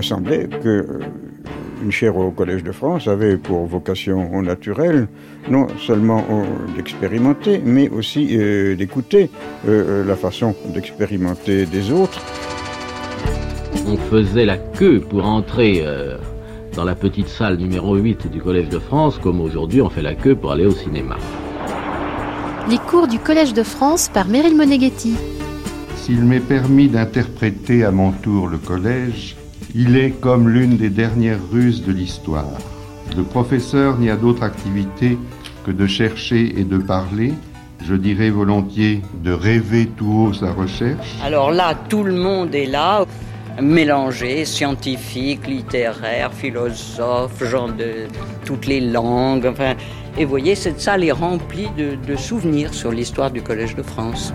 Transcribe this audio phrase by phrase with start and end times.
[0.00, 0.86] me semblait que
[1.82, 5.08] une chaire au Collège de France avait pour vocation naturelle
[5.50, 6.24] non seulement
[6.74, 8.34] d'expérimenter, mais aussi
[8.78, 9.30] d'écouter
[9.66, 12.22] la façon d'expérimenter des autres.
[13.86, 15.84] On faisait la queue pour entrer
[16.74, 20.14] dans la petite salle numéro 8 du Collège de France, comme aujourd'hui on fait la
[20.14, 21.18] queue pour aller au cinéma.
[22.70, 25.14] Les cours du Collège de France par Meryl Moneghetti.
[25.96, 29.36] S'il m'est permis d'interpréter à mon tour le collège,
[29.74, 32.58] il est comme l'une des dernières ruses de l'histoire.
[33.16, 35.18] Le professeur n'y a d'autre activité
[35.64, 37.32] que de chercher et de parler,
[37.84, 41.16] je dirais volontiers de rêver tout haut sa recherche.
[41.22, 43.04] Alors là, tout le monde est là
[43.60, 48.06] mélangés, scientifiques, littéraires, philosophes, gens de
[48.44, 49.46] toutes les langues.
[49.46, 49.74] Enfin,
[50.16, 54.32] et vous voyez, cette salle est remplie de souvenirs sur l'histoire du Collège de France.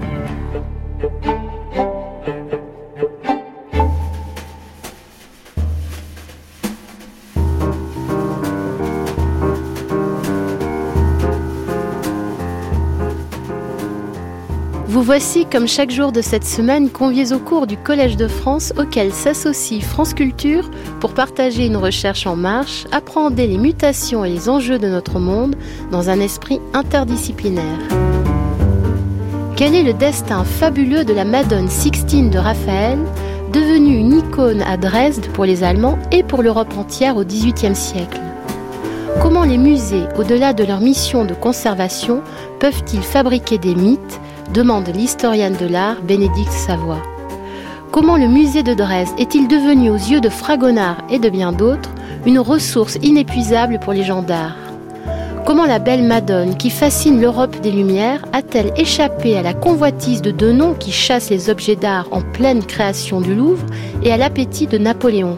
[15.05, 19.13] Voici, comme chaque jour de cette semaine, conviés au cours du Collège de France auquel
[19.13, 24.79] s'associe France Culture pour partager une recherche en marche, appréhender les mutations et les enjeux
[24.79, 25.55] de notre monde
[25.91, 27.77] dans un esprit interdisciplinaire.
[29.55, 32.97] Quel est le destin fabuleux de la Madone Sixtine de Raphaël,
[33.53, 38.19] devenue une icône à Dresde pour les Allemands et pour l'Europe entière au XVIIIe siècle?
[39.21, 42.21] Comment les musées, au-delà de leur mission de conservation,
[42.59, 44.19] peuvent-ils fabriquer des mythes
[44.53, 47.01] demande l'historienne de l'art Bénédicte Savoie.
[47.91, 51.91] Comment le musée de Dresde est-il devenu aux yeux de Fragonard et de bien d'autres
[52.25, 54.55] une ressource inépuisable pour les gens d'art?
[55.45, 60.31] Comment la belle Madone, qui fascine l'Europe des Lumières, a-t-elle échappé à la convoitise de
[60.31, 63.65] Denon qui chasse les objets d'art en pleine création du Louvre
[64.01, 65.37] et à l'appétit de Napoléon?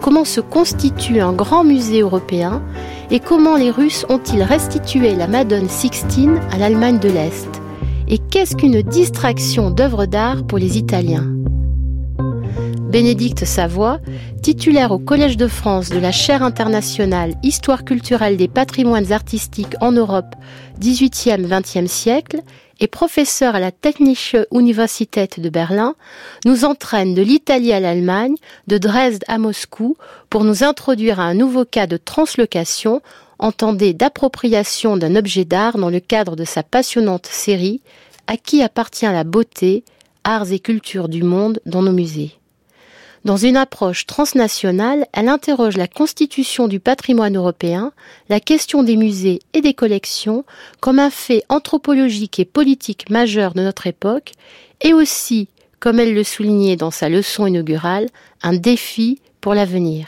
[0.00, 2.60] Comment se constitue un grand musée européen
[3.10, 7.55] et comment les Russes ont-ils restitué la Madone Sixtine à l'Allemagne de l'Est?
[8.08, 11.26] Et qu'est-ce qu'une distraction d'œuvres d'art pour les Italiens
[12.88, 13.98] Bénédicte Savoie,
[14.42, 19.90] titulaire au Collège de France de la chaire internationale Histoire culturelle des patrimoines artistiques en
[19.90, 20.36] Europe
[20.80, 22.42] 18e-20e siècle
[22.78, 25.96] et professeur à la Technische Universität de Berlin,
[26.44, 28.36] nous entraîne de l'Italie à l'Allemagne,
[28.68, 29.96] de Dresde à Moscou,
[30.30, 33.00] pour nous introduire à un nouveau cas de translocation,
[33.38, 37.80] entendez d'appropriation d'un objet d'art dans le cadre de sa passionnante série
[38.26, 39.84] À qui appartient la beauté,
[40.24, 42.32] arts et cultures du monde dans nos musées.
[43.24, 47.92] Dans une approche transnationale, elle interroge la constitution du patrimoine européen,
[48.28, 50.44] la question des musées et des collections
[50.78, 54.32] comme un fait anthropologique et politique majeur de notre époque,
[54.80, 55.48] et aussi,
[55.80, 58.08] comme elle le soulignait dans sa leçon inaugurale,
[58.42, 60.06] un défi pour l'avenir.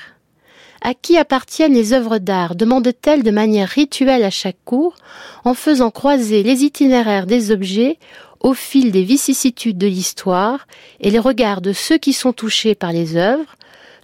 [0.80, 4.94] À qui appartiennent les œuvres d'art demande-t-elle de manière rituelle à chaque cours,
[5.44, 7.98] en faisant croiser les itinéraires des objets
[8.40, 10.66] au fil des vicissitudes de l'histoire
[11.00, 13.56] et les regards de ceux qui sont touchés par les œuvres,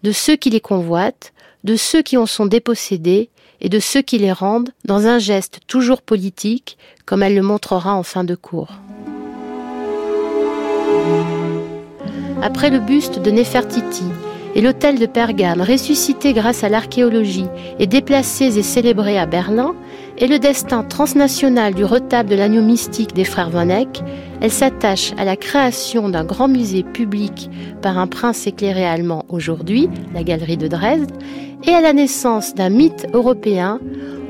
[0.02, 3.30] de ceux qui les convoitent, de ceux qui en sont dépossédés
[3.60, 7.94] et de ceux qui les rendent dans un geste toujours politique, comme elle le montrera
[7.94, 8.72] en fin de cours.
[12.42, 14.04] Après le buste de Nefertiti
[14.54, 17.46] et l'hôtel de Pergame ressuscité grâce à l'archéologie
[17.78, 19.74] et déplacés et célébrés à Berlin,
[20.16, 24.02] et le destin transnational du retable de l'agneau mystique des frères Eyck,
[24.40, 27.50] elle s'attache à la création d'un grand musée public
[27.82, 31.10] par un prince éclairé allemand aujourd'hui, la galerie de Dresde,
[31.66, 33.80] et à la naissance d'un mythe européen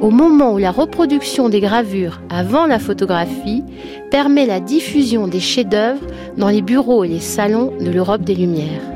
[0.00, 3.64] au moment où la reproduction des gravures avant la photographie
[4.10, 6.06] permet la diffusion des chefs-d'œuvre
[6.36, 8.93] dans les bureaux et les salons de l'Europe des Lumières.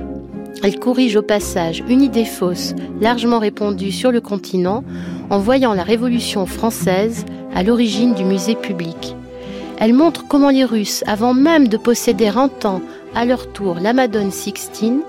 [0.63, 4.83] Elle corrige au passage une idée fausse largement répandue sur le continent
[5.31, 7.25] en voyant la Révolution française
[7.55, 9.15] à l'origine du musée public.
[9.79, 12.81] Elle montre comment les Russes, avant même de posséder un temps
[13.15, 15.01] à leur tour la Madone Sixtine,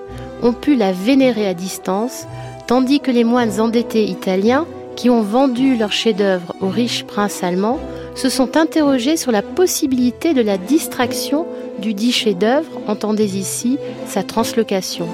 [0.44, 2.28] ont pu la vénérer à distance,
[2.68, 7.80] tandis que les moines endettés italiens, qui ont vendu leur chef-d'œuvre aux riches princes allemands,
[8.16, 11.46] se sont interrogés sur la possibilité de la distraction
[11.80, 15.08] du dit chef-d'œuvre, entendez ici sa translocation.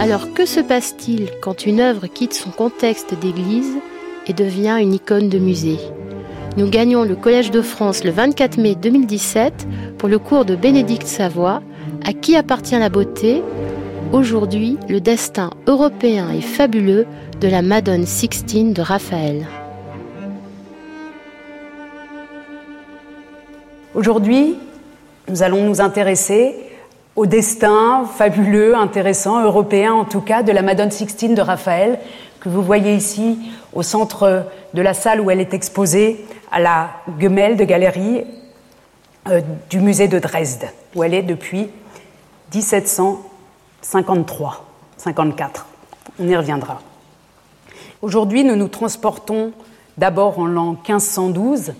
[0.00, 3.76] Alors que se passe-t-il quand une œuvre quitte son contexte d'église
[4.26, 5.78] et devient une icône de musée?
[6.56, 9.66] Nous gagnons le Collège de France le 24 mai 2017
[9.98, 11.62] pour le cours de Bénédicte Savoie
[12.04, 13.42] À qui appartient la beauté
[14.12, 17.06] Aujourd'hui, le destin européen et fabuleux
[17.40, 19.46] de la Madone Sixtine de Raphaël.
[23.94, 24.56] Aujourd'hui,
[25.28, 26.54] nous allons nous intéresser
[27.16, 31.98] au destin fabuleux, intéressant, européen en tout cas, de la Madone Sixtine de Raphaël,
[32.40, 33.38] que vous voyez ici
[33.72, 36.90] au centre de la salle où elle est exposée, à la
[37.20, 38.24] Gemelle de Galerie
[39.28, 39.40] euh,
[39.70, 41.70] du musée de Dresde, où elle est depuis
[42.54, 44.66] 1753,
[44.98, 45.66] 54.
[46.20, 46.82] On y reviendra.
[48.02, 49.52] Aujourd'hui, nous nous transportons
[49.96, 51.72] d'abord en l'an 1512,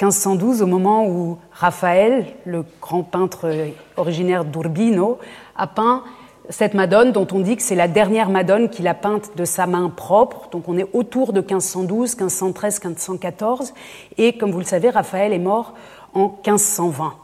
[0.00, 3.50] 1512 au moment où Raphaël, le grand peintre
[3.96, 5.18] originaire d'Urbino,
[5.56, 6.04] a peint
[6.50, 9.66] cette Madone dont on dit que c'est la dernière Madone qu'il a peinte de sa
[9.66, 10.48] main propre.
[10.50, 13.74] Donc on est autour de 1512, 1513, 1514.
[14.18, 15.74] Et comme vous le savez, Raphaël est mort
[16.14, 17.14] en 1520.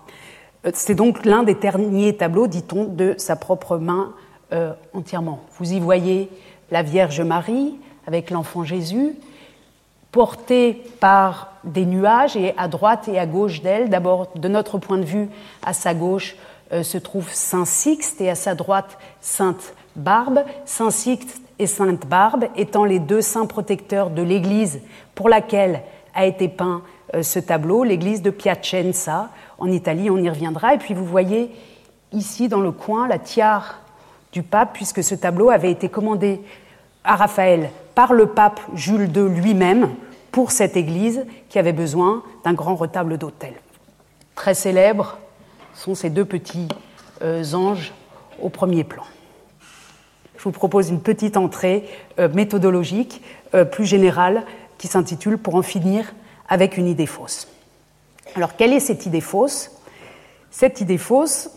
[0.67, 4.15] Euh, c'est donc l'un des derniers tableaux, dit-on, de sa propre main
[4.53, 5.41] euh, entièrement.
[5.59, 6.29] Vous y voyez
[6.71, 9.15] la Vierge Marie avec l'enfant Jésus,
[10.15, 14.99] portée par des nuages et à droite et à gauche d'elle, d'abord de notre point
[14.99, 15.29] de vue,
[15.67, 16.37] à sa gauche,
[16.73, 20.45] euh, se trouve Saint Sixte et à sa droite Sainte Barbe.
[20.67, 24.83] Saint Sixte et Sainte Barbe étant les deux saints protecteurs de l'église
[25.17, 25.83] pour laquelle
[26.15, 26.83] a été peint
[27.17, 30.75] euh, ce tableau, l'église de Piacenza en Italie, on y reviendra.
[30.75, 31.51] Et puis vous voyez
[32.13, 33.81] ici dans le coin la tiare
[34.33, 36.41] du pape, puisque ce tableau avait été commandé
[37.03, 39.91] à Raphaël par le pape Jules II lui-même
[40.35, 43.55] pour cette église qui avait besoin d'un grand retable d'autel.
[44.35, 45.19] Très célèbre,
[45.75, 46.67] sont ces deux petits
[47.23, 47.93] euh, anges
[48.43, 49.05] au premier plan.
[50.37, 51.89] Je vous propose une petite entrée
[52.19, 53.23] euh, méthodologique
[53.55, 54.45] euh, plus générale
[54.77, 56.13] qui s'intitule Pour en finir
[56.49, 57.47] avec une idée fausse.
[58.35, 59.71] Alors, quelle est cette idée fausse?
[60.51, 61.51] Cette idée fausse,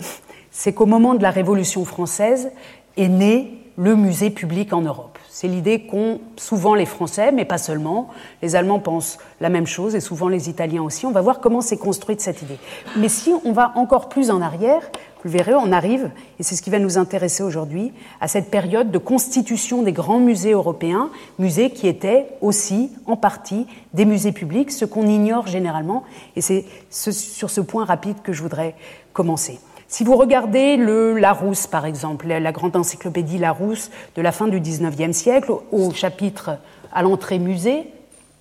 [0.51, 2.51] c'est qu'au moment de la Révolution française
[2.95, 5.16] est né le musée public en Europe.
[5.39, 8.07] C'est l'idée qu'ont souvent les Français, mais pas seulement.
[8.41, 11.05] Les Allemands pensent la même chose et souvent les Italiens aussi.
[11.05, 12.57] On va voir comment s'est construite cette idée.
[12.95, 16.55] Mais si on va encore plus en arrière, vous le verrez, on arrive, et c'est
[16.55, 21.11] ce qui va nous intéresser aujourd'hui, à cette période de constitution des grands musées européens,
[21.37, 26.03] musées qui étaient aussi en partie des musées publics, ce qu'on ignore généralement.
[26.35, 28.73] Et c'est sur ce point rapide que je voudrais
[29.13, 29.59] commencer.
[29.89, 34.59] Si vous regardez le Larousse, par exemple, la grande encyclopédie Larousse de la fin du
[34.59, 36.57] XIXe siècle, au chapitre
[36.91, 37.89] à l'entrée musée,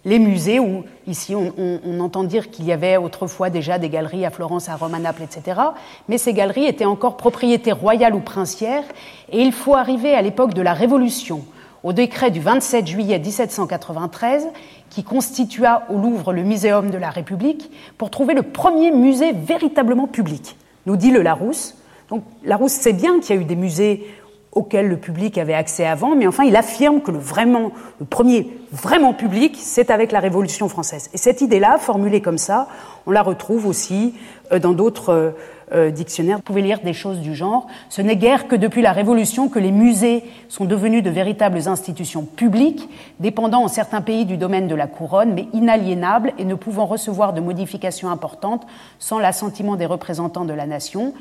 [0.05, 4.31] les musées où ici on, entend dire qu'il y avait autrefois déjà des galeries à
[4.31, 5.61] Florence, à Rome, à Naples, etc.
[6.09, 8.83] Mais ces galeries étaient encore propriété royale ou princière,
[9.31, 11.45] et il faut arriver à l'époque de la Révolution,
[11.85, 14.49] au décret du 27 juillet 1793,
[14.91, 20.09] qui constitua au Louvre le Muséum de la République, pour trouver le premier musée véritablement
[20.09, 21.77] public nous dit le Larousse.
[22.09, 24.07] Donc Larousse sait bien qu'il y a eu des musées
[24.53, 28.49] auxquels le public avait accès avant, mais enfin il affirme que le, vraiment, le premier
[28.73, 31.11] vraiment public, c'est avec la Révolution française.
[31.13, 32.69] Et cette idée-là, formulée comme ça,
[33.07, 34.15] on la retrouve aussi
[34.53, 35.35] euh, dans d'autres
[35.73, 36.37] euh, dictionnaires.
[36.37, 37.67] Vous pouvez lire des choses du genre.
[37.89, 42.25] Ce n'est guère que depuis la Révolution que les musées sont devenus de véritables institutions
[42.25, 46.87] publiques, dépendant en certains pays du domaine de la couronne, mais inaliénables et ne pouvant
[46.87, 48.67] recevoir de modifications importantes
[48.99, 51.15] sans l'assentiment des représentants de la nation.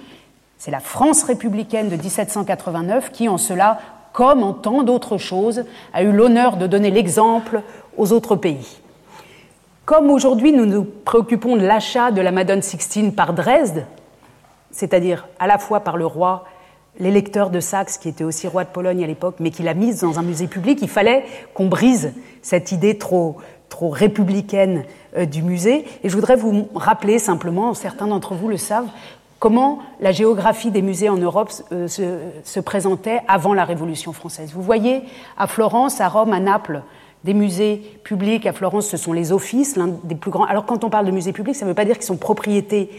[0.58, 3.80] C'est la France républicaine de 1789 qui, en cela,
[4.14, 7.62] comme en tant d'autres choses, a eu l'honneur de donner l'exemple
[7.98, 8.78] aux autres pays.
[9.86, 13.86] Comme aujourd'hui nous nous préoccupons de l'achat de la Madone Sixtine par Dresde,
[14.76, 16.44] c'est-à-dire à la fois par le roi,
[17.00, 20.02] l'électeur de Saxe, qui était aussi roi de Pologne à l'époque, mais qui l'a mise
[20.02, 23.38] dans un musée public, il fallait qu'on brise cette idée trop,
[23.70, 24.84] trop républicaine
[25.18, 25.86] euh, du musée.
[26.04, 28.88] Et je voudrais vous rappeler simplement, certains d'entre vous le savent,
[29.40, 34.52] comment la géographie des musées en Europe euh, se, présentait avant la Révolution française.
[34.54, 35.04] Vous voyez,
[35.38, 36.82] à Florence, à Rome, à Naples,
[37.26, 38.46] des musées publics.
[38.46, 40.46] À Florence, ce sont les offices, l'un des plus grands.
[40.46, 42.90] Alors, quand on parle de musées publics, ça ne veut pas dire qu'ils sont propriété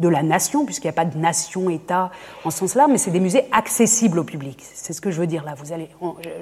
[0.00, 2.10] de la nation, puisqu'il n'y a pas de nation-État
[2.44, 4.58] en ce sens-là, mais c'est des musées accessibles au public.
[4.60, 5.54] C'est ce que je veux dire là.
[5.56, 5.88] Vous allez,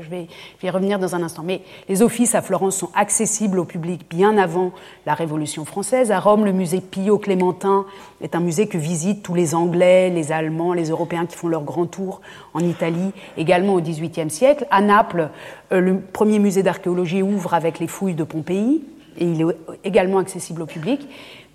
[0.01, 0.29] je, vais,
[0.63, 1.43] y revenir dans un instant.
[1.45, 4.73] Mais les offices à Florence sont accessibles au public bien avant
[5.05, 6.11] la Révolution française.
[6.11, 7.85] À Rome, le musée Pio Clémentin
[8.23, 11.63] est un musée que visitent tous les Anglais, les Allemands, les Européens qui font leur
[11.63, 12.21] grand tour
[12.55, 14.67] en Italie, également au XVIIIe siècle.
[14.71, 15.29] À Naples,
[15.73, 18.83] euh, le premier musée d'archéologie ouvre avec les fouilles de Pompéi
[19.19, 21.09] et il est également accessible au public.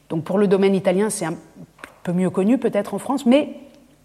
[0.09, 1.35] Donc pour le domaine italien, c'est un
[2.03, 3.49] peu mieux connu peut-être en France, mais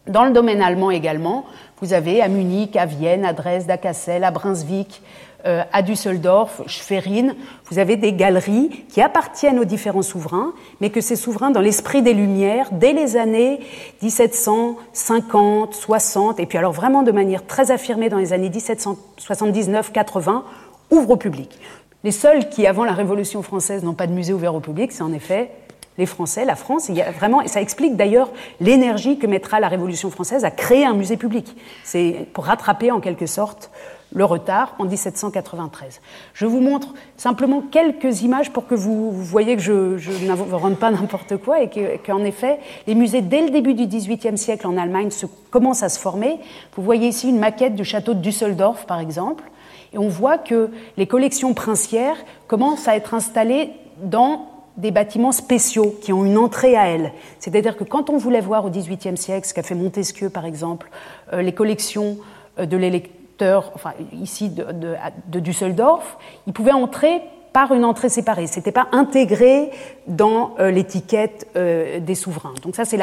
[0.07, 1.45] dans le domaine allemand également,
[1.81, 5.03] vous avez à Munich, à Vienne, à Dresde, à Kassel, à Brunswick,
[5.47, 7.35] euh, à Düsseldorf, Schwerin,
[7.71, 12.03] vous avez des galeries qui appartiennent aux différents souverains, mais que ces souverains, dans l'esprit
[12.03, 13.61] des Lumières, dès les années
[14.03, 20.43] 1750, 60, et puis alors vraiment de manière très affirmée dans les années 1779-80,
[20.91, 21.59] ouvrent au public.
[22.05, 25.03] Les seuls qui, avant la Révolution française, n'ont pas de musée ouvert au public, c'est
[25.03, 25.51] en effet
[26.01, 26.91] les Français, la France.
[26.91, 31.19] Vraiment, et ça explique d'ailleurs l'énergie que mettra la Révolution française à créer un musée
[31.19, 31.55] public.
[31.85, 33.71] C'est pour rattraper en quelque sorte
[34.13, 36.01] le retard en 1793.
[36.33, 40.91] Je vous montre simplement quelques images pour que vous, voyez que je, je n'invente pas
[40.91, 41.69] n'importe quoi et
[42.05, 45.11] qu'en effet, les musées, dès le début du XVIIIe siècle en Allemagne,
[45.51, 46.39] commencent à se former.
[46.77, 49.45] Vous voyez ici une maquette du château de Düsseldorf, par exemple,
[49.93, 52.17] et on voit que les collections princières
[52.49, 53.71] commencent à être installées
[54.03, 54.50] dans
[54.81, 57.13] des bâtiments spéciaux qui ont une entrée à elles.
[57.39, 60.91] C'est-à-dire que quand on voulait voir au XVIIIe siècle, ce qu'a fait Montesquieu par exemple,
[61.33, 62.17] euh, les collections
[62.59, 63.21] euh, de l'électeur
[63.75, 67.23] enfin ici de, Düsseldorf, il pouvait entrer
[67.55, 68.47] par une entrée séparée.
[68.47, 69.71] Ce n'était pas intégré
[70.07, 72.53] dans euh, l'étiquette des souverains.
[72.63, 72.99] Donc ça, c'est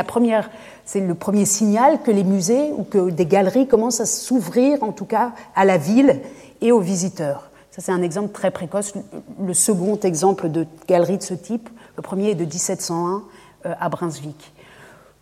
[0.86, 4.92] c'est le premier signal que les musées ou que des galeries commencent à s'ouvrir, en
[4.92, 6.22] tout cas, à la ville
[6.62, 7.50] et aux visiteurs.
[7.78, 8.94] Ça, c'est un exemple très précoce.
[9.40, 13.22] Le second exemple de galerie de ce type, le premier est de 1701
[13.68, 14.52] euh, à Brunswick.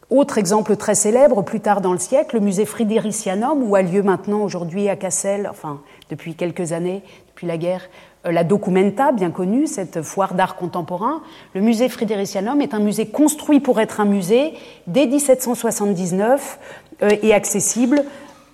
[0.10, 4.04] Autre exemple très célèbre, plus tard dans le siècle, le musée Fridericianum, où a lieu
[4.04, 7.90] maintenant aujourd'hui à Cassel, enfin depuis quelques années, depuis la guerre,
[8.26, 11.24] euh, la Documenta, bien connue, cette foire d'art contemporain.
[11.56, 14.54] Le musée Fridericianum est un musée construit pour être un musée
[14.88, 16.60] dès 1779
[17.02, 18.06] euh, et accessible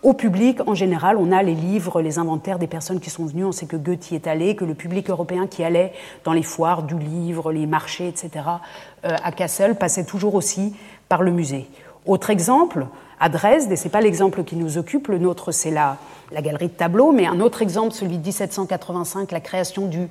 [0.03, 3.45] au public, en général, on a les livres, les inventaires des personnes qui sont venues.
[3.45, 5.93] On sait que Goethe y est allé, que le public européen qui allait
[6.23, 8.45] dans les foires du livre, les marchés, etc.,
[9.05, 10.75] euh, à Kassel, passait toujours aussi
[11.07, 11.67] par le musée.
[12.07, 12.87] Autre exemple,
[13.19, 15.97] à Dresde, et ce n'est pas l'exemple qui nous occupe, le nôtre c'est la,
[16.31, 20.07] la galerie de tableaux, mais un autre exemple, celui de 1785, la création du,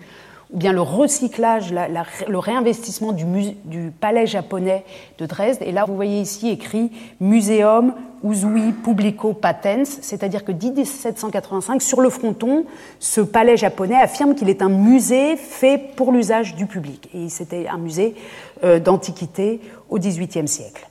[0.52, 3.25] ou bien le recyclage, le réinvestissement du,
[3.64, 4.85] du, palais japonais
[5.18, 5.62] de Dresde.
[5.62, 12.00] Et là, vous voyez ici écrit Museum Usui Publico Patens, c'est-à-dire que dès 1785, sur
[12.00, 12.64] le fronton,
[12.98, 17.08] ce palais japonais affirme qu'il est un musée fait pour l'usage du public.
[17.14, 18.14] Et c'était un musée
[18.64, 20.86] euh, d'antiquité au XVIIIe siècle.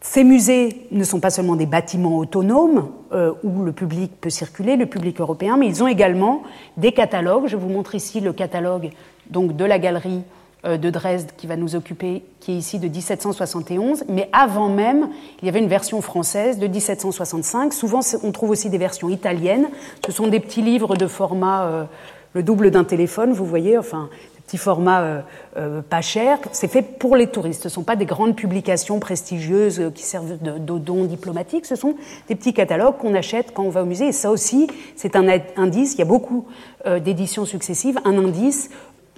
[0.00, 4.76] Ces musées ne sont pas seulement des bâtiments autonomes euh, où le public peut circuler,
[4.76, 6.42] le public européen, mais ils ont également
[6.76, 7.46] des catalogues.
[7.46, 8.90] Je vous montre ici le catalogue
[9.30, 10.22] donc, de la galerie
[10.64, 14.04] de Dresde qui va nous occuper, qui est ici de 1771.
[14.08, 15.10] Mais avant même,
[15.42, 17.72] il y avait une version française de 1765.
[17.72, 19.68] Souvent, on trouve aussi des versions italiennes.
[20.06, 21.84] Ce sont des petits livres de format euh,
[22.32, 24.08] le double d'un téléphone, vous voyez, enfin
[24.46, 25.20] petit format euh,
[25.56, 26.38] euh, pas cher.
[26.52, 27.62] C'est fait pour les touristes.
[27.62, 31.66] Ce ne sont pas des grandes publications prestigieuses euh, qui servent de, de dons diplomatiques.
[31.66, 31.94] Ce sont
[32.28, 34.08] des petits catalogues qu'on achète quand on va au musée.
[34.08, 35.94] Et ça aussi, c'est un indice.
[35.94, 36.46] Il y a beaucoup
[37.00, 37.98] d'éditions successives.
[38.04, 38.68] Un indice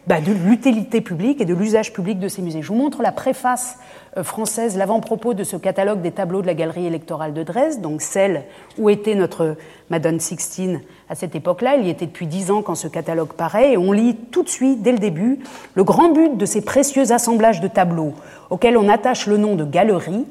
[0.07, 2.63] bah, de l'utilité publique et de l'usage public de ces musées.
[2.63, 3.77] Je vous montre la préface
[4.17, 8.03] euh, française, l'avant-propos de ce catalogue des tableaux de la galerie électorale de Dresde, donc
[8.03, 8.45] celle
[8.79, 9.57] où était notre
[9.91, 11.77] Madone Sixtine à cette époque-là.
[11.77, 14.49] Il y était depuis dix ans quand ce catalogue paraît, et on lit tout de
[14.49, 15.41] suite, dès le début,
[15.75, 18.15] le grand but de ces précieux assemblages de tableaux
[18.51, 20.25] auxquels on attache le nom de galerie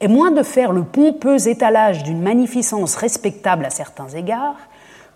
[0.00, 4.58] est moins de faire le pompeux étalage d'une magnificence respectable à certains égards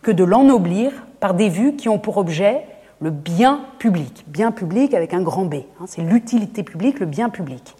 [0.03, 0.91] que de l'ennoblir
[1.21, 2.65] par des vues qui ont pour objet
[3.03, 5.55] le bien public, bien public avec un grand B.
[5.55, 7.75] Hein, c'est l'utilité publique, le bien public.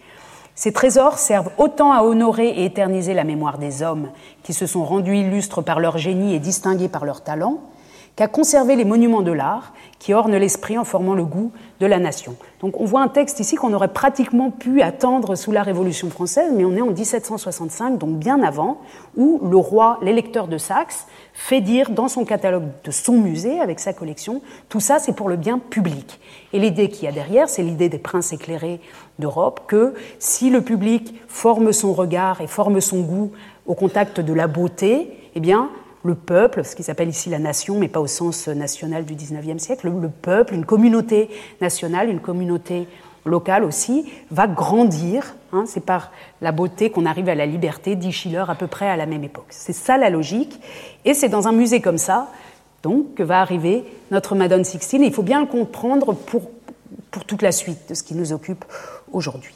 [0.53, 4.09] Ces trésors servent autant à honorer et éterniser la mémoire des hommes
[4.43, 7.61] qui se sont rendus illustres par leur génie et distingués par leur talent,
[8.15, 11.97] qu'à conserver les monuments de l'art qui ornent l'esprit en formant le goût de la
[11.97, 12.35] nation.
[12.59, 16.51] Donc on voit un texte ici qu'on aurait pratiquement pu attendre sous la Révolution française,
[16.53, 18.81] mais on est en 1765, donc bien avant,
[19.15, 23.79] où le roi, l'électeur de Saxe, fait dire dans son catalogue de son musée, avec
[23.79, 26.19] sa collection, tout ça c'est pour le bien public.
[26.51, 28.81] Et l'idée qu'il y a derrière, c'est l'idée des princes éclairés
[29.19, 33.31] d'Europe, que si le public forme son regard et forme son goût
[33.65, 35.69] au contact de la beauté, eh bien,
[36.03, 39.61] le peuple, ce qui s'appelle ici la nation, mais pas au sens national du XIXe
[39.61, 41.29] siècle, le, peuple, une communauté
[41.61, 42.87] nationale, une communauté
[43.25, 45.35] locale aussi, va grandir.
[45.53, 48.89] Hein, c'est par la beauté qu'on arrive à la liberté, dit Schiller à peu près
[48.89, 49.47] à la même époque.
[49.49, 50.59] C'est ça la logique.
[51.05, 52.29] Et c'est dans un musée comme ça,
[52.83, 55.03] donc, que va arriver notre Madone Sixtine.
[55.03, 56.51] Et il faut bien le comprendre pour,
[57.11, 58.65] pour toute la suite de ce qui nous occupe
[59.13, 59.55] aujourd'hui.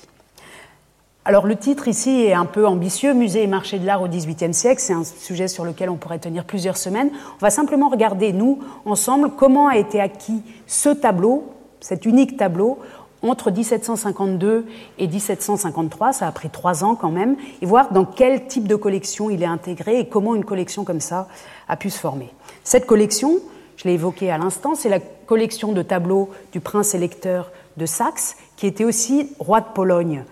[1.27, 4.53] Alors le titre ici est un peu ambitieux, Musée et marché de l'art au XVIIIe
[4.53, 7.09] siècle, c'est un sujet sur lequel on pourrait tenir plusieurs semaines.
[7.35, 12.79] On va simplement regarder, nous, ensemble, comment a été acquis ce tableau, cet unique tableau,
[13.21, 14.67] entre 1752
[14.99, 18.77] et 1753, ça a pris trois ans quand même, et voir dans quel type de
[18.77, 21.27] collection il est intégré et comment une collection comme ça
[21.67, 22.33] a pu se former.
[22.63, 23.39] Cette collection,
[23.75, 28.37] je l'ai évoquée à l'instant, c'est la collection de tableaux du prince électeur de Saxe,
[28.55, 30.23] qui était aussi roi de Pologne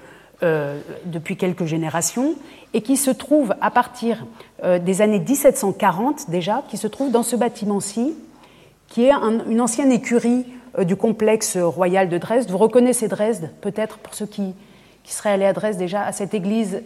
[0.44, 2.36] euh, depuis quelques générations
[2.74, 4.26] et qui se trouve à partir
[4.64, 8.14] euh, des années 1740 déjà, qui se trouve dans ce bâtiment-ci,
[8.88, 10.46] qui est une ancienne écurie
[10.84, 12.52] du complexe royal de Dresde.
[12.52, 14.54] Vous reconnaissez Dresde, peut-être pour ceux qui,
[15.04, 16.82] qui, seraient allés à Dresde déjà, à cette église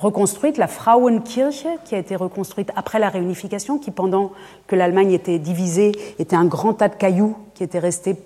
[0.00, 4.32] reconstruite, la Frauenkirche, qui a été reconstruite après la réunification, qui pendant
[4.66, 8.16] que l'Allemagne était divisée était un grand tas de cailloux qui étaient restés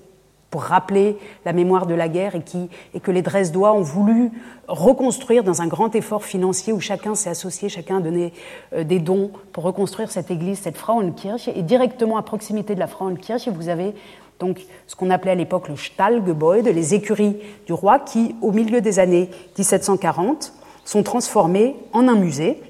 [0.55, 4.31] pour rappeler la mémoire de la guerre et, qui, et que les Dresdois ont voulu
[4.69, 8.33] reconstruire dans un grand effort financier où chacun s'est associé, chacun a donné
[8.73, 11.49] euh, des dons pour reconstruire cette église, cette Frauenkirche.
[11.49, 13.95] Et directement à proximité de la Frauenkirche, vous avez
[14.39, 18.81] donc ce qu'on appelait à l'époque le Stallgebäude, les écuries du roi, qui, au milieu
[18.81, 20.53] des années 1740,
[20.85, 22.63] sont transformées en un musée.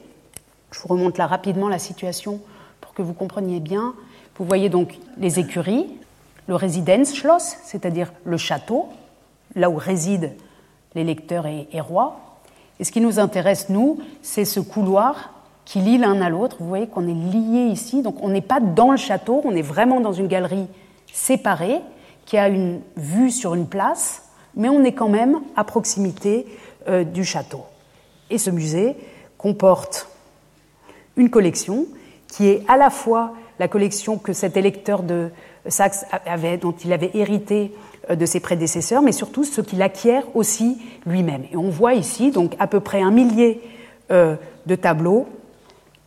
[0.70, 2.40] Je vous remonte là rapidement la situation
[2.80, 3.92] pour que vous compreniez bien.
[4.38, 5.86] Vous voyez donc les écuries,
[6.46, 8.88] le Residenzschloss, c'est-à-dire le château,
[9.54, 10.32] là où résident
[10.94, 12.20] les lecteurs et, rois.
[12.78, 15.32] Et ce qui nous intéresse, nous, c'est ce couloir
[15.64, 16.56] qui lie l'un à l'autre.
[16.60, 19.62] Vous voyez qu'on est lié ici, donc on n'est pas dans le château, on est
[19.62, 20.66] vraiment dans une galerie
[21.12, 21.80] séparée
[22.26, 24.22] qui a une vue sur une place,
[24.54, 26.46] mais on est quand même à proximité
[26.88, 27.64] euh, du château.
[28.30, 28.96] Et ce musée
[29.36, 30.08] comporte
[31.16, 31.86] une collection
[32.28, 35.30] qui est à la fois la collection que cet électeur de,
[35.68, 37.72] Saxe avait, dont il avait hérité
[38.10, 41.44] euh, de ses prédécesseurs, mais surtout ce qu'il acquiert aussi lui-même.
[41.52, 43.60] Et on voit ici donc à peu près un millier
[44.10, 45.26] euh, de tableaux,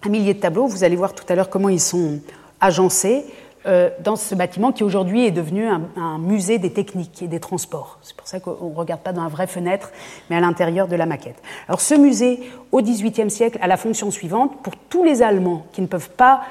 [0.04, 0.68] un millier de tableaux.
[0.68, 2.20] Vous allez voir tout à l'heure comment ils sont
[2.60, 3.26] agencés
[3.66, 8.00] euh, dans ce bâtiment qui aujourd'hui est devenu un, musée des techniques et des transports.
[8.02, 9.92] C'est pour ça qu'on ne regarde pas dans la vraie fenêtre,
[10.30, 11.42] mais à l'intérieur de la maquette.
[11.68, 12.40] Alors ce musée,
[12.72, 16.44] au XVIIIe siècle, a la fonction suivante pour tous les Allemands qui ne peuvent pas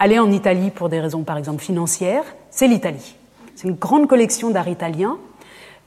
[0.00, 3.14] aller en Italie pour des raisons, par exemple, financières, c'est l'Italie.
[3.54, 5.18] C'est une grande collection d'art italien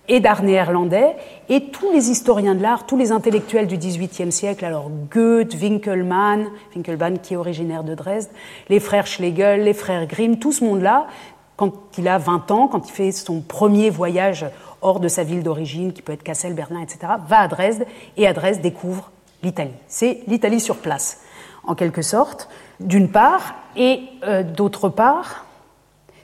[0.08, 1.16] et d'art néerlandais,
[1.50, 6.50] et tous les historiens de l'art, tous les intellectuels du XVIIIe siècle, alors Goethe, Winkelmann,
[6.76, 8.30] Winkelmann qui est originaire de Dresde,
[8.68, 11.08] les frères Schlegel, les frères Grimm, tout ce monde-là,
[11.56, 14.46] quand il a 20 ans, quand il fait son premier voyage
[14.82, 17.86] hors de sa ville d'origine, qui peut être Cassel, Berlin, etc., va à Dresde,
[18.18, 19.10] et à Dresde découvre
[19.42, 19.72] l'Italie.
[19.88, 21.22] C'est l'Italie sur place,
[21.64, 22.50] en quelque sorte
[22.84, 25.46] d'une part, et euh, d'autre part,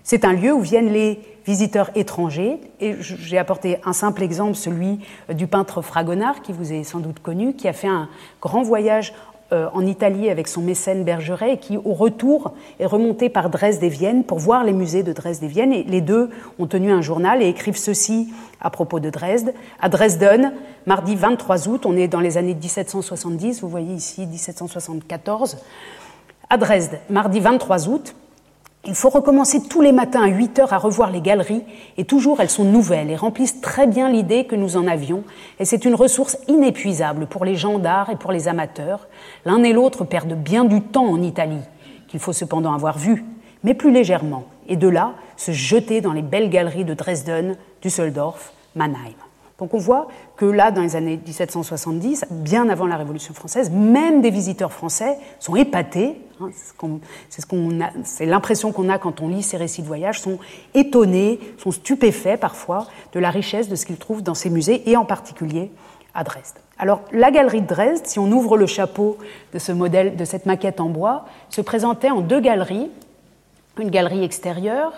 [0.04, 2.60] c'est un lieu où viennent les visiteurs étrangers.
[2.80, 7.00] Et j'ai apporté un simple exemple, celui euh, du peintre Fragonard, qui vous est sans
[7.00, 8.10] doute connu, qui a fait un
[8.42, 9.14] grand voyage
[9.52, 13.82] euh, en Italie avec son mécène Bergeret et qui, au retour, est remonté par Dresde
[13.82, 15.74] et Vienne pour voir les musées de Dresde et Vienne.
[15.74, 16.30] Et les deux
[16.60, 18.32] ont tenu un journal et écrivent ceci
[18.62, 19.56] à propos de Dresde.
[19.82, 20.54] À Dresden,
[20.86, 25.58] mardi 23 août, on est dans les années 1770, vous voyez ici 1774
[26.52, 28.16] à Dresde, mardi 23 août.
[28.86, 31.64] Il faut recommencer tous les matins à 8 heures à revoir les galeries,
[31.98, 35.24] et toujours elles sont nouvelles et remplissent très bien l'idée que nous en avions,
[35.60, 39.08] et c'est une ressource inépuisable pour les gens d'art et pour les amateurs.
[39.46, 41.62] L'un et l'autre perdent bien du temps en Italie,
[42.08, 43.26] qu'il faut cependant avoir vu,
[43.64, 48.54] mais plus légèrement, et de là se jeter dans les belles galeries de Dresden, Düsseldorf,
[48.76, 49.29] Mannheim.
[49.60, 54.22] Donc on voit que là, dans les années 1770, bien avant la Révolution française, même
[54.22, 56.22] des visiteurs français sont épatés.
[56.42, 56.50] Hein,
[58.04, 60.40] c'est l'impression qu'on a quand on lit ces récits de voyage, sont
[60.74, 64.96] étonnés, sont stupéfaits parfois de la richesse de ce qu'ils trouvent dans ces musées et
[64.96, 65.72] en particulier
[66.16, 66.56] à Dresde.
[66.78, 69.18] Alors la galerie de Dresde, si on ouvre le chapeau
[69.54, 72.90] de ce modèle, de cette maquette en bois, se présentait en deux galeries,
[73.78, 74.94] une galerie extérieure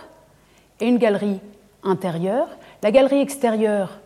[0.79, 1.39] et une galerie
[1.83, 2.47] intérieure.
[2.83, 4.00] La galerie extérieure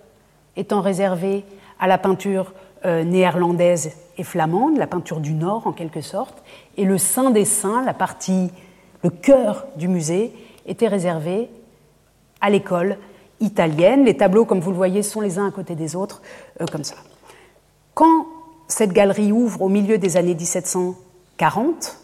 [0.57, 1.43] étant réservé
[1.79, 2.53] à la peinture
[2.85, 6.43] euh, néerlandaise et flamande, la peinture du Nord en quelque sorte,
[6.77, 8.51] et le sein des saints, la partie,
[9.03, 10.31] le cœur du musée,
[10.65, 11.49] était réservé
[12.41, 12.97] à l'école
[13.39, 14.05] italienne.
[14.05, 16.21] Les tableaux, comme vous le voyez, sont les uns à côté des autres,
[16.61, 16.95] euh, comme ça.
[17.93, 18.27] Quand
[18.67, 21.97] cette galerie ouvre au milieu des années 1740,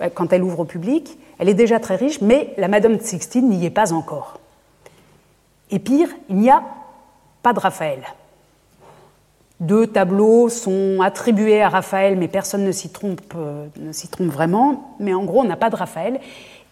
[0.00, 3.02] euh, quand elle ouvre au public, elle est déjà très riche, mais la Madame de
[3.02, 4.38] Sixtine n'y est pas encore.
[5.70, 6.62] Et pire, il n'y a
[7.42, 8.02] pas de Raphaël.
[9.60, 14.30] Deux tableaux sont attribués à Raphaël, mais personne ne s'y trompe, euh, ne s'y trompe
[14.30, 14.96] vraiment.
[14.98, 16.20] Mais en gros, on n'a pas de Raphaël.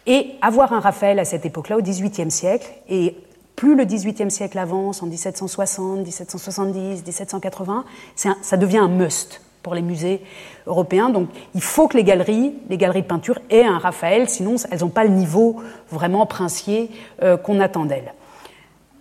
[0.07, 3.17] Et avoir un Raphaël à cette époque-là, au XVIIIe siècle, et
[3.55, 7.85] plus le XVIIIe siècle avance, en 1760, 1770, 1780,
[8.17, 10.23] ça devient un must pour les musées
[10.67, 11.11] européens.
[11.11, 14.81] Donc il faut que les galeries, les galeries de peinture aient un Raphaël, sinon elles
[14.81, 16.91] n'ont pas le niveau vraiment princier
[17.23, 18.15] euh, qu'on attend d'elles.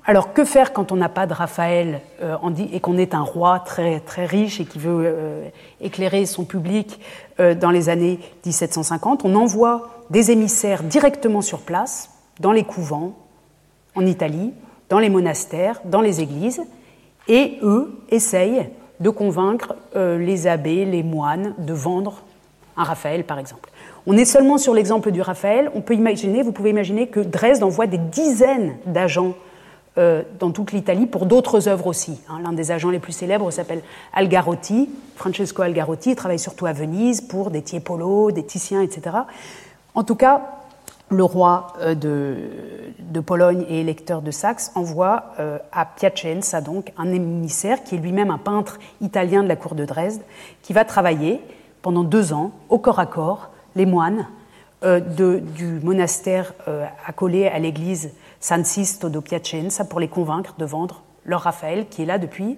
[0.10, 2.36] Alors que faire quand on n'a pas de Raphaël euh,
[2.74, 5.48] et qu'on est un roi très, très riche et qui veut euh,
[5.82, 7.00] éclairer son public
[7.40, 13.14] euh, dans les années 1750 On envoie des émissaires directement sur place, dans les couvents,
[13.94, 14.52] en Italie,
[14.90, 16.64] dans les monastères, dans les églises,
[17.28, 18.68] et eux essayent
[19.00, 22.24] de convaincre les abbés, les moines de vendre
[22.78, 23.70] un Raphaël, par exemple.
[24.08, 25.70] On est seulement sur l'exemple du Raphaël.
[25.76, 29.36] On peut imaginer, vous pouvez imaginer que Dresde envoie des dizaines d'agents
[29.98, 32.22] dans toute l'Italie pour d'autres œuvres aussi.
[32.30, 32.40] Hein.
[32.42, 33.82] L'un des agents les plus célèbres s'appelle
[34.14, 39.18] Algarotti, Francesco Algarotti, il travaille surtout à Venise pour des Tiepolo, des Titiens, etc.
[39.94, 40.60] En tout cas,
[41.10, 47.12] le roi euh, de, Pologne et électeur de Saxe envoie euh, à Piacenza donc un
[47.12, 50.22] émissaire qui est lui-même un peintre italien de la cour de Dresde,
[50.62, 51.42] qui va travailler
[51.82, 54.28] pendant deux ans au corps à corps les moines
[54.84, 56.54] euh, du monastère
[57.06, 62.06] accolé à l'église San Sisto Piacenza pour les convaincre de vendre leur Raphaël qui est
[62.06, 62.58] là depuis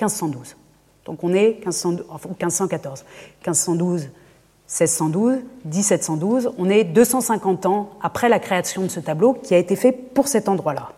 [0.00, 0.56] 1512.
[1.04, 3.04] Donc on est 1514.
[3.46, 4.10] 1512
[4.68, 9.76] 1612, 1712, on est 250 ans après la création de ce tableau qui a été
[9.76, 10.90] fait pour cet endroit-là.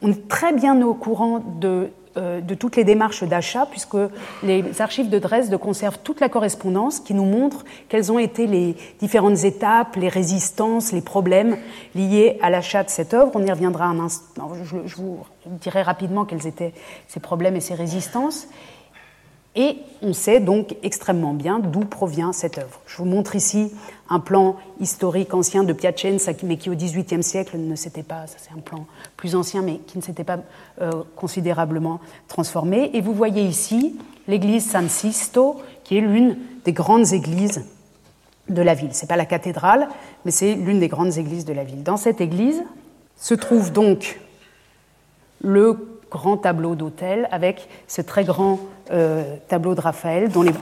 [0.00, 3.96] On est très bien au courant de, de toutes les démarches d'achat, puisque
[4.42, 8.76] les archives de Dresde conservent toute la correspondance qui nous montre quelles ont été les
[9.00, 11.56] différentes étapes, les résistances, les problèmes
[11.94, 13.32] liés à l'achat de cette œuvre.
[13.34, 14.50] On y reviendra un instant.
[14.62, 16.74] Je, je vous dirai rapidement quels étaient
[17.08, 18.48] ces problèmes et ces résistances.
[19.54, 22.80] Et on sait donc extrêmement bien d'où provient cette œuvre.
[22.86, 23.70] Je vous montre ici
[24.12, 28.36] un plan historique ancien de Piacenza, mais qui au XVIIIe siècle ne s'était pas, ça
[28.38, 28.84] c'est un plan
[29.16, 30.38] plus ancien, mais qui ne s'était pas
[30.82, 31.98] euh, considérablement
[32.28, 32.90] transformé.
[32.92, 33.98] Et vous voyez ici
[34.28, 37.64] l'église San Sisto, qui est l'une des grandes églises
[38.50, 38.94] de la ville.
[38.94, 39.88] Ce n'est pas la cathédrale,
[40.26, 41.82] mais c'est l'une des grandes églises de la ville.
[41.82, 42.62] Dans cette église
[43.16, 44.20] se trouve donc
[45.40, 50.52] le grand tableau d'autel avec ce très grand euh, tableau de Raphaël dont les,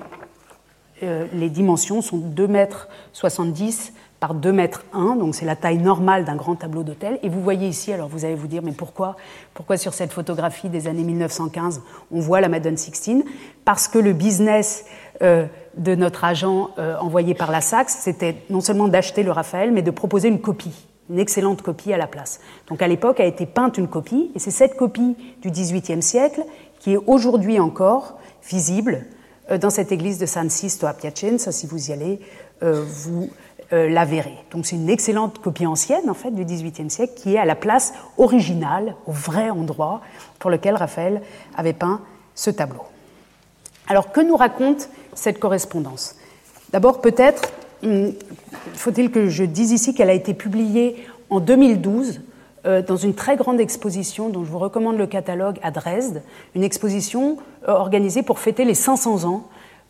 [1.02, 5.78] euh, les dimensions sont 2 mètres 70 par 2 mètres 1, donc c'est la taille
[5.78, 7.18] normale d'un grand tableau d'hôtel.
[7.22, 9.16] Et vous voyez ici, alors vous allez vous dire, mais pourquoi,
[9.54, 11.80] pourquoi sur cette photographie des années 1915,
[12.12, 13.24] on voit la Madone Sixtine?
[13.64, 14.84] Parce que le business
[15.22, 19.82] euh, de notre agent envoyé par la Saxe, c'était non seulement d'acheter le Raphaël, mais
[19.82, 22.40] de proposer une copie une excellente copie à la place.
[22.68, 26.44] Donc à l'époque a été peinte une copie, et c'est cette copie du XVIIIe siècle
[26.78, 29.19] qui est aujourd'hui encore visible euh,
[29.58, 31.52] dans cette église de San Sisto à Piacenza.
[31.52, 32.20] Si vous y allez,
[32.62, 33.30] euh, vous
[33.72, 34.36] euh, la verrez.
[34.52, 37.56] Donc c'est une excellente copie ancienne en fait du XVIIIe siècle qui est à la
[37.56, 40.00] place originale, au vrai endroit
[40.38, 41.22] pour lequel Raphaël
[41.56, 42.00] avait peint
[42.34, 42.82] ce tableau.
[43.88, 46.16] Alors que nous raconte cette correspondance?
[46.72, 47.50] D'abord peut-être
[47.82, 48.12] Hum,
[48.74, 52.20] faut-il que je dise ici qu'elle a été publiée en 2012 euh,
[52.64, 56.22] dans une très grande exposition dont je vous recommande le catalogue à Dresde,
[56.54, 59.48] une exposition euh, organisée pour fêter les 500 ans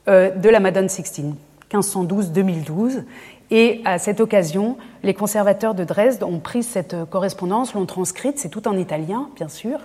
[0.08, 1.34] euh, de la Madone Sixtine,
[1.72, 3.04] 1512-2012.
[3.50, 8.48] Et à cette occasion, les conservateurs de Dresde ont pris cette correspondance, l'ont transcrite, c'est
[8.48, 9.80] tout en italien, bien sûr,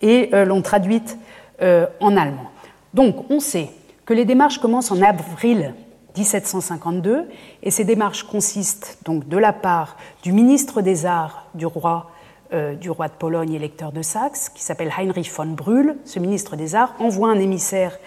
[0.00, 1.18] et l'ont traduite
[1.60, 2.50] en allemand.
[2.94, 3.68] Donc, on sait
[4.06, 5.74] que les démarches commencent en avril
[6.16, 7.28] 1752,
[7.62, 12.13] et ces démarches consistent donc de la part du ministre des Arts du roi, euh,
[12.52, 15.96] du roi de Pologne électeur de Saxe, qui s'appelle Heinrich von Brühl.
[16.04, 17.98] Ce ministre des Arts envoie un émissaire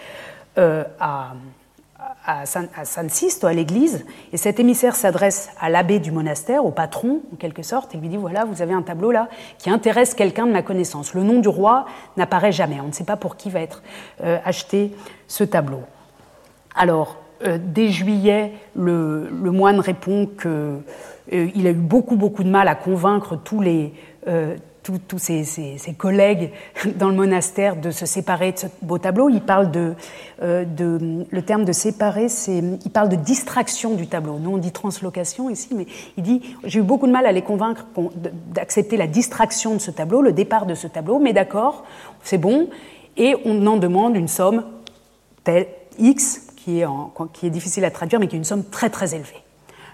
[0.57, 1.33] euh, à,
[2.25, 7.21] à, San, Sisto, à l'église, et cet émissaire s'adresse à l'abbé du monastère, au patron
[7.31, 10.47] en quelque sorte, et lui dit voilà, vous avez un tableau là qui intéresse quelqu'un
[10.47, 11.13] de ma connaissance.
[11.13, 11.85] Le nom du roi
[12.17, 13.83] n'apparaît jamais, on ne sait pas pour qui va être
[14.23, 14.93] euh, acheté
[15.27, 15.81] ce tableau.
[16.75, 20.81] Alors, euh, dès juillet, le, moine répond qu'il euh,
[21.31, 24.16] a eu beaucoup, beaucoup de mal à convaincre tous, les, euh,
[24.83, 26.51] tous, ses, collègues
[26.95, 29.29] dans le monastère de se séparer de ce beau tableau.
[29.29, 29.93] Il parle de,
[30.41, 34.39] de le terme de séparer, c'est, il parle de distraction du tableau.
[34.39, 35.87] Nous, on dit translocation ici, mais
[36.17, 37.85] il dit j'ai eu beaucoup de mal à les convaincre
[38.53, 41.83] d'accepter la distraction de ce tableau, le départ de ce tableau, mais d'accord,
[42.23, 42.69] c'est bon,
[43.17, 44.63] et on en demande une somme
[45.43, 45.67] telle
[45.99, 49.41] X qui est, difficile à traduire, mais qui est une somme très très élevée.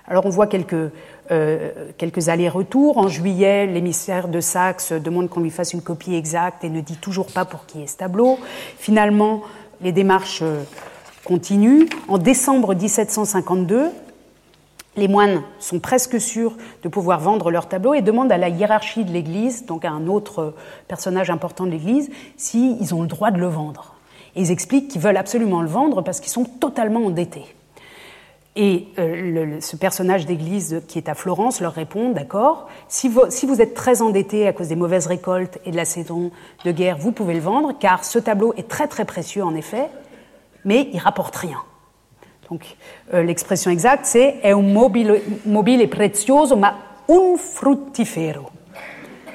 [0.08, 0.92] Alors on voit quelques, euh,
[1.30, 2.98] quelques allers-retours.
[2.98, 6.98] En juillet, l'émissaire de Saxe demande qu'on lui fasse une copie exacte et ne dit
[6.98, 8.40] toujours pas pour qui est ce tableau.
[8.78, 9.42] Finalement,
[9.84, 10.64] les démarches euh,
[11.26, 11.88] continuent.
[12.08, 13.92] En décembre 1752,
[14.96, 19.04] les moines sont presque sûrs de pouvoir vendre leur tableau et demandent à la hiérarchie
[19.04, 20.54] de l'Église, donc à un autre
[20.88, 23.96] personnage important de l'Église, s'ils ont le droit de le vendre.
[24.36, 27.56] Et ils expliquent qu'ils veulent absolument le vendre parce qu'ils sont totalement endettés.
[28.56, 33.48] Et euh, ce personnage d'église qui est à Florence leur répond, d'accord, si vous, si
[33.48, 36.32] vous êtes très endetté à cause des mauvaises récoltes et de la saison
[36.64, 39.90] de guerre, vous pouvez le vendre, car ce tableau est très très précieux en effet,
[40.66, 41.64] mais il rapporte rien.
[42.52, 42.76] Donc
[43.14, 46.76] euh, l'expression exacte c'est è un mobile, mobile prezioso ma
[47.08, 48.52] un fruttifero.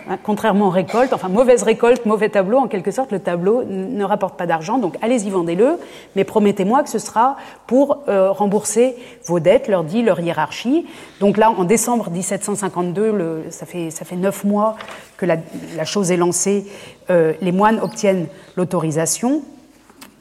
[0.08, 4.04] Hein, contrairement aux récoltes, enfin mauvaise récolte, mauvais tableau, en quelque sorte, le tableau ne
[4.04, 5.78] rapporte pas d'argent, donc allez-y, vendez-le,
[6.16, 10.86] mais promettez-moi que ce sera pour euh, rembourser vos dettes, leur dit leur hiérarchie.
[11.20, 14.76] Donc là, en décembre 1752, le, ça, fait, ça fait neuf mois
[15.16, 16.66] que la, chose est lancée,
[17.10, 19.42] euh, les moines obtiennent l'autorisation,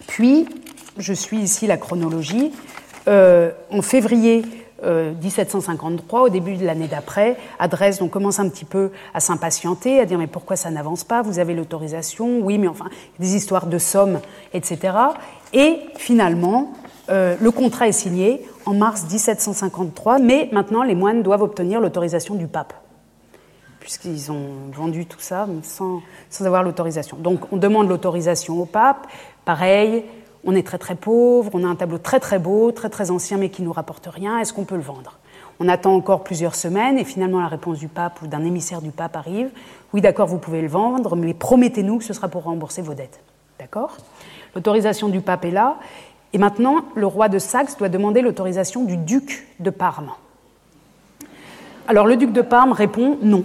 [0.07, 0.47] puis,
[0.97, 2.51] je suis ici la chronologie,
[3.07, 4.43] euh, en février
[4.83, 9.19] 1753, euh, au début de l'année d'après, à Dresde, on commence un petit peu à
[9.19, 11.21] s'impatienter, à dire mais pourquoi ça n'avance pas?
[11.21, 12.39] Vous avez l'autorisation?
[12.41, 14.19] Oui, mais enfin, des histoires de sommes,
[14.53, 14.93] etc.
[15.53, 16.73] Et finalement,
[17.09, 22.35] euh, le contrat est signé en mars 1753, mais maintenant les moines doivent obtenir l'autorisation
[22.35, 22.73] du pape,
[23.79, 27.17] puisqu'ils ont vendu tout ça sans, sans avoir l'autorisation.
[27.17, 29.07] Donc on demande l'autorisation au pape,
[29.45, 30.03] pareil,
[30.47, 33.37] on est très très pauvre, on a un tableau très très beau, très très ancien
[33.37, 35.19] mais qui nous rapporte rien, est-ce qu'on peut le vendre?
[35.59, 38.91] On attend encore plusieurs semaines et finalement la réponse du pape ou d'un émissaire du
[38.91, 39.49] pape arrive.
[39.93, 43.19] Oui d'accord, vous pouvez le vendre, mais promettez-nous que ce sera pour rembourser vos dettes.
[43.59, 43.97] D'accord?
[44.55, 45.77] L'autorisation du pape est là
[46.31, 50.11] et maintenant le roi de Saxe doit demander l'autorisation du duc de Parme.
[51.89, 53.43] Alors le duc de Parme répond non,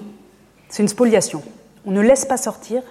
[0.68, 1.42] c'est une spoliation.
[1.84, 2.82] On ne laisse pas sortir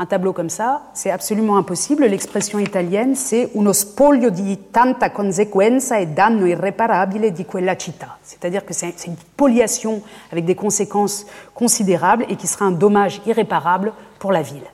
[0.00, 2.06] un tableau comme ça, c'est absolument impossible.
[2.06, 8.16] L'expression italienne, c'est uno spoglio di tanta conseguenza e danno irreparabile di quella città.
[8.22, 10.00] C'est-à-dire que c'est une spoliation
[10.32, 14.64] avec des conséquences considérables et qui sera un dommage irréparable pour la ville.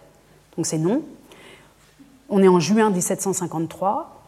[0.56, 1.02] Donc c'est non.
[2.28, 4.20] On est en juin 1753.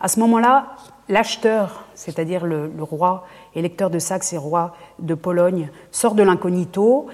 [0.00, 0.68] À ce moment-là,
[1.10, 7.08] l'acheteur, c'est-à-dire le, le, roi, électeur de Saxe et roi de Pologne, sort de l'incognito,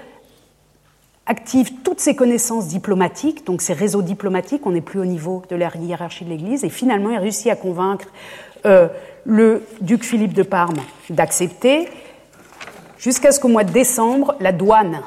[1.25, 5.55] active toutes ses connaissances diplomatiques, donc ses réseaux diplomatiques, on n'est plus au niveau de
[5.55, 8.07] la hiérarchie de l'Église, et finalement il réussit à convaincre
[8.65, 8.87] euh,
[9.25, 10.77] le duc Philippe de Parme
[11.09, 11.87] d'accepter,
[12.97, 15.01] jusqu'à ce qu'au mois de décembre, la douane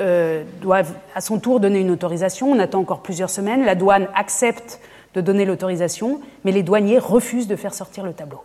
[0.00, 2.50] euh, doive à son tour donner une autorisation.
[2.50, 4.80] On attend encore plusieurs semaines, la douane accepte
[5.14, 8.40] de donner l'autorisation, mais les douaniers refusent de faire sortir le tableau.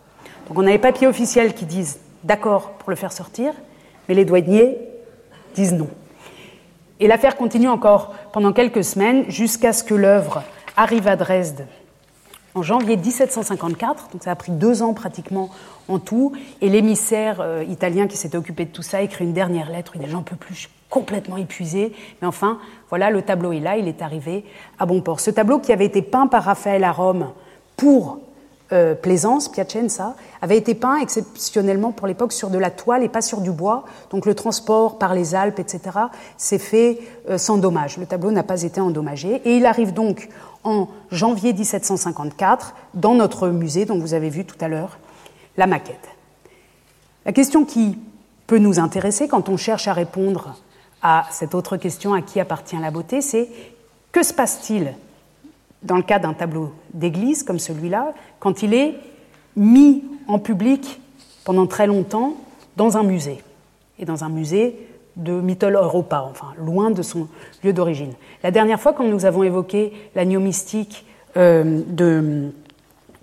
[0.48, 3.52] Donc on a les papiers officiels qui disent d'accord pour le faire sortir,
[4.08, 4.78] mais les douaniers
[5.54, 5.88] disent non.
[7.00, 10.42] Et l'affaire continue encore pendant quelques semaines jusqu'à ce que l'œuvre
[10.76, 11.66] arrive à Dresde
[12.54, 15.50] en janvier 1754, donc ça a pris deux ans pratiquement
[15.88, 19.70] en tout, et l'émissaire euh, italien qui s'était occupé de tout ça écrit une dernière
[19.70, 22.58] lettre, il dit j'en peux plus, complètement épuisé, mais enfin,
[22.88, 24.44] voilà, le tableau est là, il est arrivé
[24.78, 25.20] à bon port.
[25.20, 27.30] Ce tableau qui avait été peint par Raphaël à Rome
[27.76, 28.18] pour
[28.72, 33.22] euh, Plaisance, Piacenza, avait été peint exceptionnellement pour l'époque sur de la toile et pas
[33.22, 33.84] sur du bois.
[34.10, 35.80] Donc le transport par les Alpes, etc.,
[36.36, 37.96] s'est fait euh, sans dommage.
[37.96, 39.42] Le tableau n'a pas été endommagé.
[39.44, 40.28] Et il arrive donc
[40.64, 44.98] en janvier 1754 dans notre musée, dont vous avez vu tout à l'heure
[45.56, 46.08] la maquette.
[47.26, 47.98] La question qui
[48.46, 50.56] peut nous intéresser quand on cherche à répondre
[51.02, 53.48] à cette autre question à qui appartient la beauté, c'est
[54.12, 54.94] que se passe-t-il
[55.82, 58.94] dans le cas d'un tableau d'église comme celui-là, quand il est
[59.56, 61.00] mis en public
[61.44, 62.34] pendant très longtemps
[62.76, 63.38] dans un musée,
[63.98, 64.76] et dans un musée
[65.16, 67.28] de Mittel Europa, enfin loin de son
[67.62, 68.12] lieu d'origine.
[68.42, 71.04] La dernière fois, quand nous avons évoqué l'agneau mystique
[71.36, 71.80] euh,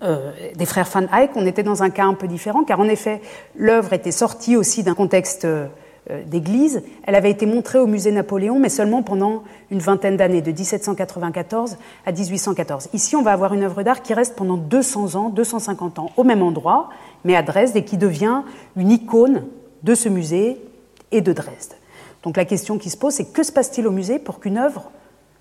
[0.02, 2.88] euh, des frères Van Eyck, on était dans un cas un peu différent, car en
[2.88, 3.20] effet,
[3.56, 5.66] l'œuvre était sortie aussi d'un contexte euh,
[6.26, 6.82] d'église.
[7.04, 11.76] Elle avait été montrée au musée Napoléon, mais seulement pendant une vingtaine d'années, de 1794
[12.06, 12.88] à 1814.
[12.92, 16.24] Ici, on va avoir une œuvre d'art qui reste pendant 200 ans, 250 ans, au
[16.24, 16.88] même endroit,
[17.24, 18.42] mais à Dresde, et qui devient
[18.76, 19.44] une icône
[19.82, 20.56] de ce musée
[21.12, 21.74] et de Dresde.
[22.22, 24.90] Donc la question qui se pose, c'est que se passe-t-il au musée pour qu'une œuvre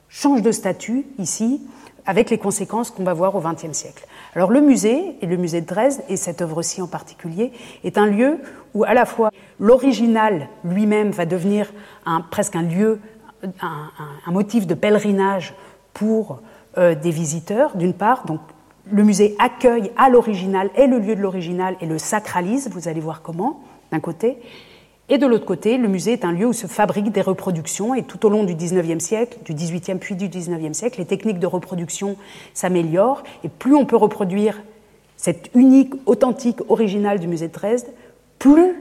[0.09, 1.61] change de statut ici,
[2.07, 5.61] avec les conséquences qu'on va voir au XXe siècle alors le musée, et le musée
[5.61, 7.51] de Dresde, et cette œuvre-ci en particulier,
[7.83, 8.37] est un lieu
[8.75, 11.73] où à la fois l'original lui-même va devenir
[12.29, 12.99] presque un lieu,
[13.61, 15.55] un, motif de pèlerinage
[15.95, 16.41] pour
[16.77, 18.27] euh, des visiteurs, d'une part.
[18.27, 18.41] Donc
[18.91, 23.01] le musée accueille à l'original, est le lieu de l'original et le sacralise, vous allez
[23.01, 24.37] voir comment, d'un côté.
[25.09, 28.03] Et de l'autre côté, le musée est un lieu où se fabriquent des reproductions et
[28.03, 31.47] tout au long du 19e siècle, du 18e puis du 19e siècle, les techniques de
[31.47, 32.17] reproduction
[32.53, 34.61] s'améliorent et plus on peut reproduire
[35.15, 37.87] cette unique, authentique, original du musée de Dresde,
[38.37, 38.75] plus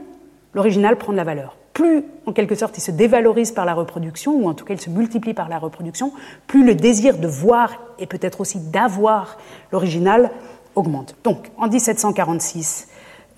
[0.53, 1.55] l'original prend de la valeur.
[1.71, 4.81] Plus, en quelque sorte, il se dévalorise par la reproduction, ou en tout cas il
[4.81, 6.11] se multiplie par la reproduction,
[6.45, 9.37] plus le désir de voir et peut-être aussi d'avoir
[9.71, 10.31] l'original
[10.75, 11.15] augmente.
[11.23, 12.87] Donc, en 1746,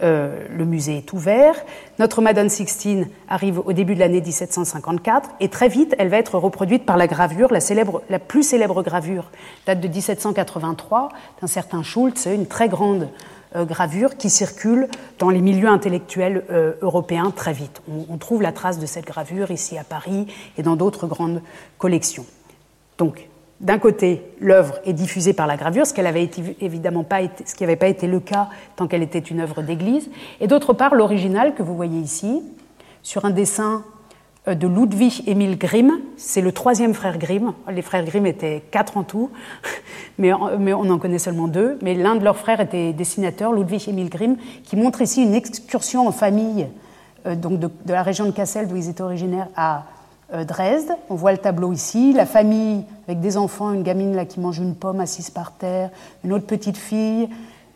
[0.02, 1.56] euh, le musée est ouvert.
[2.00, 6.38] Notre Madone Sixtine arrive au début de l'année 1754 et très vite, elle va être
[6.38, 9.32] reproduite par la gravure, la, célèbre, la plus célèbre gravure
[9.66, 11.10] date de 1783
[11.42, 13.10] d'un certain Schultz, une très grande
[13.56, 16.44] gravure qui circule dans les milieux intellectuels
[16.84, 17.82] européens très vite.
[17.88, 20.28] On, trouve la trace de cette gravure ici à Paris
[20.60, 21.42] et dans d'autres grandes
[21.80, 22.26] collections.
[23.00, 23.29] Donc,
[23.62, 25.94] d'un côté, l'œuvre est diffusée par la gravure, ce,
[26.64, 30.10] évidemment pas été, qui n'avait pas été le cas tant qu'elle était une œuvre d'église,
[30.40, 32.42] et d'autre part, l'original que vous voyez ici,
[33.04, 33.84] sur un dessin
[34.48, 36.00] euh, de Ludwig Emil Grimm.
[36.16, 37.54] C'est le troisième frère Grimm.
[37.70, 39.30] Les frères Grimm étaient quatre en tout,
[40.18, 41.78] mais, on en connaît seulement deux.
[41.82, 46.08] Mais l'un de leurs frères était dessinateur, Ludwig Emil Grimm, qui montre ici une excursion
[46.08, 46.68] en famille
[47.26, 49.84] euh, donc de, la région de Kassel, d'où ils étaient originaires, à
[50.48, 50.92] Dresde.
[51.10, 54.60] On voit le tableau ici, la famille avec des enfants, une gamine là qui mange
[54.60, 55.90] une pomme assise par terre,
[56.24, 57.30] une autre petite fille,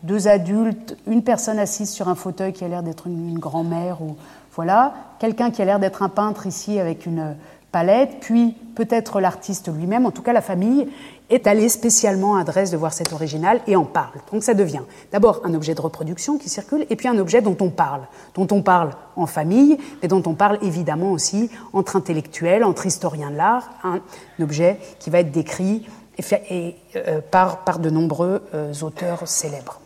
[0.04, 4.02] deux adultes, une personne assise sur un fauteuil qui a l'air d'être une, une grand-mère
[4.02, 4.16] ou
[4.56, 7.36] voilà, quelqu'un qui a l'air d'être un peintre ici avec une
[7.72, 10.88] palette, puis peut-être l'artiste lui-même, en tout cas la famille,
[11.30, 14.20] est allée spécialement à Dresde voir cet original et en parle.
[14.32, 17.58] Donc ça devient d'abord un objet de reproduction qui circule, et puis un objet dont
[17.60, 18.02] on parle,
[18.36, 23.32] dont on parle en famille, mais dont on parle évidemment aussi entre intellectuels, entre historiens
[23.32, 24.02] de l'art, un,
[24.42, 25.86] objet qui va être décrit
[26.32, 29.80] euh, par, de nombreux euh, auteurs célèbres.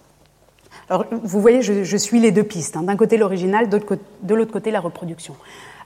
[0.89, 2.77] Alors, vous voyez, je, suis les deux pistes.
[2.77, 2.83] Hein.
[2.83, 5.35] D'un côté l'original, de l'autre côté la reproduction.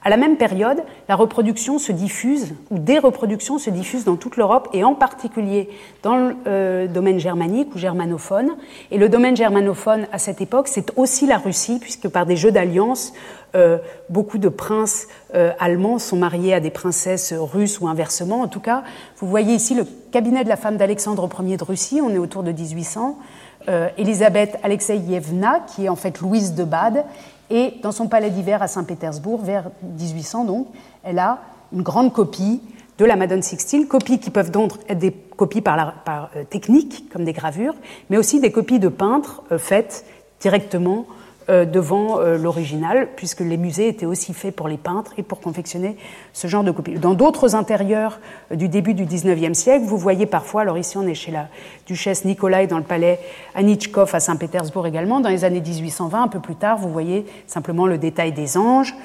[0.04, 4.36] À la même période, la reproduction se diffuse, ou des reproductions se diffusent dans toute
[4.36, 5.70] l'Europe, et en particulier
[6.02, 8.56] dans le euh, domaine germanique ou germanophone.
[8.90, 12.52] Et le domaine germanophone, à cette époque, c'est aussi la Russie, puisque par des jeux
[12.52, 13.14] d'alliance,
[13.54, 13.78] euh,
[14.10, 18.42] beaucoup de princes euh, allemands sont mariés à des princesses russes ou inversement.
[18.42, 18.84] En tout cas,
[19.18, 22.42] vous voyez ici le cabinet de la femme d'Alexandre Ier de Russie, on est autour
[22.42, 23.20] de 1800.
[23.68, 27.04] Euh, Elisabeth Alexeyevna, qui est en fait Louise de Bade,
[27.50, 30.68] et dans son palais d'hiver à Saint-Pétersbourg, vers 1800 donc,
[31.04, 31.40] elle a
[31.74, 32.62] une grande copie
[32.98, 35.94] de la Madone Sixtine, copies qui peuvent donc être des copies par,
[36.36, 37.76] euh, technique, comme des gravures,
[38.10, 40.06] mais aussi des copies de peintres euh, faites
[40.40, 41.06] directement
[41.48, 45.98] devant l'original, puisque les musées étaient aussi faits pour les peintres et pour confectionner
[46.32, 46.94] ce genre de copies.
[46.94, 48.22] Dans d'autres intérieurs
[48.52, 51.50] du début du XIXe siècle, vous voyez parfois, alors ici on est chez la
[51.92, 53.20] duchesse Nikolai dans le palais
[53.56, 57.86] Anichkov à Saint-Pétersbourg également, dans les années 1820, un peu plus tard, vous voyez simplement
[57.86, 58.96] le détail des anges.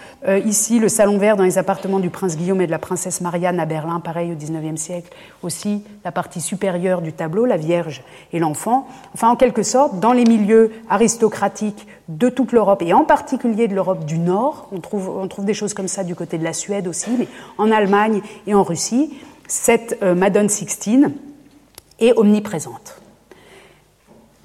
[0.45, 3.59] ici, le salon vert dans les appartements du prince Guillaume et de la princesse Marianne
[3.59, 8.39] à Berlin, pareil au XIXe siècle, aussi la partie supérieure du tableau, la Vierge et
[8.39, 8.87] l'enfant.
[9.15, 13.75] Enfin, en quelque sorte, dans les milieux aristocratiques de toute l'Europe et en particulier de
[13.75, 14.69] l'Europe du Nord.
[14.73, 17.29] On trouve, on trouve, des choses comme ça du côté de la Suède aussi, mais
[17.59, 19.19] en Allemagne et en Russie,
[19.49, 21.13] cette euh, Madone Sixtine
[21.99, 23.01] est omniprésente.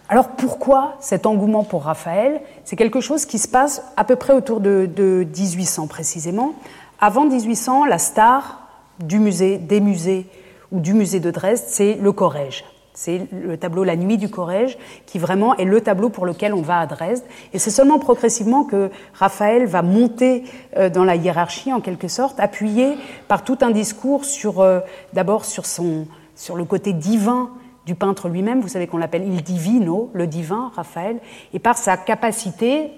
[0.10, 2.42] Alors pourquoi cet engouement pour Raphaël?
[2.66, 6.54] C'est quelque chose qui se passe à peu près autour de, de 1800 précisément.
[7.00, 8.68] Avant 1800, la star
[9.00, 10.28] du musée, des musées
[10.72, 12.66] ou du musée de Dresde, c'est le Corrège.
[12.94, 16.62] C'est le tableau La Nuit du Corrège, qui vraiment est le tableau pour lequel on
[16.62, 17.24] va à Dresde.
[17.54, 20.44] Et c'est seulement progressivement que Raphaël va monter
[20.76, 22.98] euh, dans la hiérarchie, en quelque sorte, appuyé
[23.30, 24.82] par tout un discours sur, euh,
[25.14, 26.06] d'abord sur, son,
[26.42, 27.52] sur le côté divin
[27.86, 28.62] du peintre lui-même.
[28.62, 31.20] Vous savez qu'on l'appelle il divino, le divin, Raphaël,
[31.54, 32.94] et par sa capacité,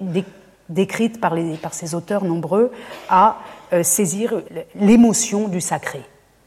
[0.69, 1.33] décrite par,
[1.73, 2.71] ses auteurs nombreux,
[3.09, 3.39] à
[3.73, 4.41] euh, saisir
[4.75, 6.01] l'émotion du sacré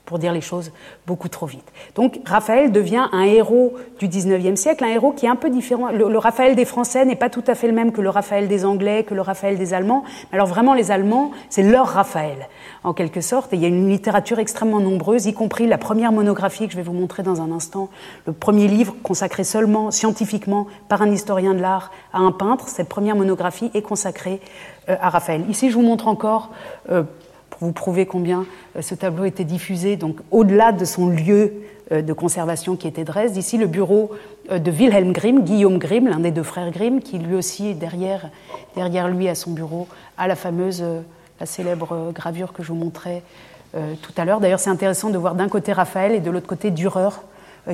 [0.06, 0.70] pour dire les choses
[1.06, 1.66] beaucoup trop vite.
[1.94, 5.90] Donc Raphaël devient un héros du 19e siècle, un héros qui est un peu différent.
[5.90, 8.64] Le, Raphaël des Français n'est pas tout à fait le même que le Raphaël des
[8.64, 10.04] Anglais, que le Raphaël des Allemands.
[10.32, 12.48] Alors vraiment, les Allemands, c'est leur Raphaël,
[12.84, 13.52] en quelque sorte.
[13.52, 16.76] Et il y a une littérature extrêmement nombreuse, y compris la première monographie que je
[16.76, 17.88] vais vous montrer dans un instant,
[18.26, 22.68] le premier livre consacré seulement scientifiquement par un historien de l'art à un peintre.
[22.68, 24.40] Cette première monographie est consacrée
[24.88, 25.44] euh, à Raphaël.
[25.50, 26.50] Ici, je vous montre encore...
[26.90, 27.02] Euh,
[27.50, 31.52] pour vous prouver combien euh, ce tableau était diffusé, donc au-delà de son lieu
[31.92, 33.36] euh, de conservation qui était Dresde.
[33.36, 34.10] Ici, le bureau
[34.50, 38.30] euh, de Wilhelm Grimm, Guillaume Grimm, l'un des deux frères Grimm, qui lui aussi, derrière,
[38.74, 40.84] derrière lui à son bureau, a la fameuse,
[41.40, 43.22] la célèbre gravure que je vous montrais
[43.74, 44.40] tout à l'heure.
[44.40, 47.10] D'ailleurs, c'est intéressant de voir d'un côté Raphaël et de l'autre côté Dürer,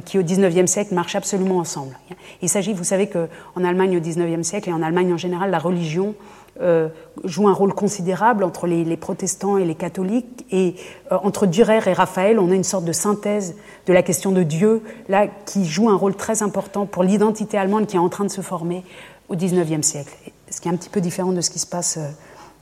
[0.05, 1.97] qui au XIXe siècle marchent absolument ensemble.
[2.41, 5.61] Il s'agit, vous savez qu'en Allemagne au XIXe siècle et en Allemagne en général, la
[5.61, 6.17] religion
[6.61, 6.89] euh,
[7.25, 10.45] joue un rôle considérable entre les, protestants et les catholiques.
[10.51, 10.75] Et
[11.11, 13.55] euh, entre Dürer et Raphaël, on a une sorte de synthèse
[13.87, 17.87] de la question de Dieu, là, qui joue un rôle très important pour l'identité allemande
[17.87, 18.85] qui est en train de se former
[19.29, 20.13] au XIXe siècle.
[20.51, 22.07] Ce qui est un petit peu différent de ce qui se passe, euh,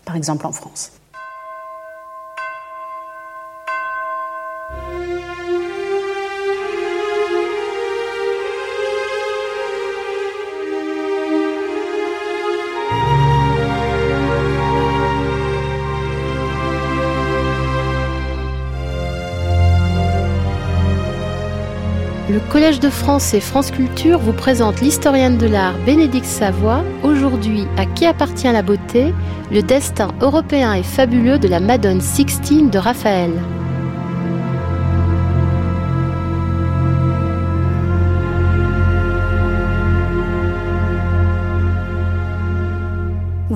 [0.04, 0.92] par exemple, en France.
[22.30, 27.66] Le Collège de France et France Culture vous présente l'historienne de l'art Bénédicte Savoie, aujourd'hui
[27.76, 29.12] à Qui appartient la beauté
[29.50, 33.32] Le destin européen et fabuleux de la Madone Sixtine de Raphaël.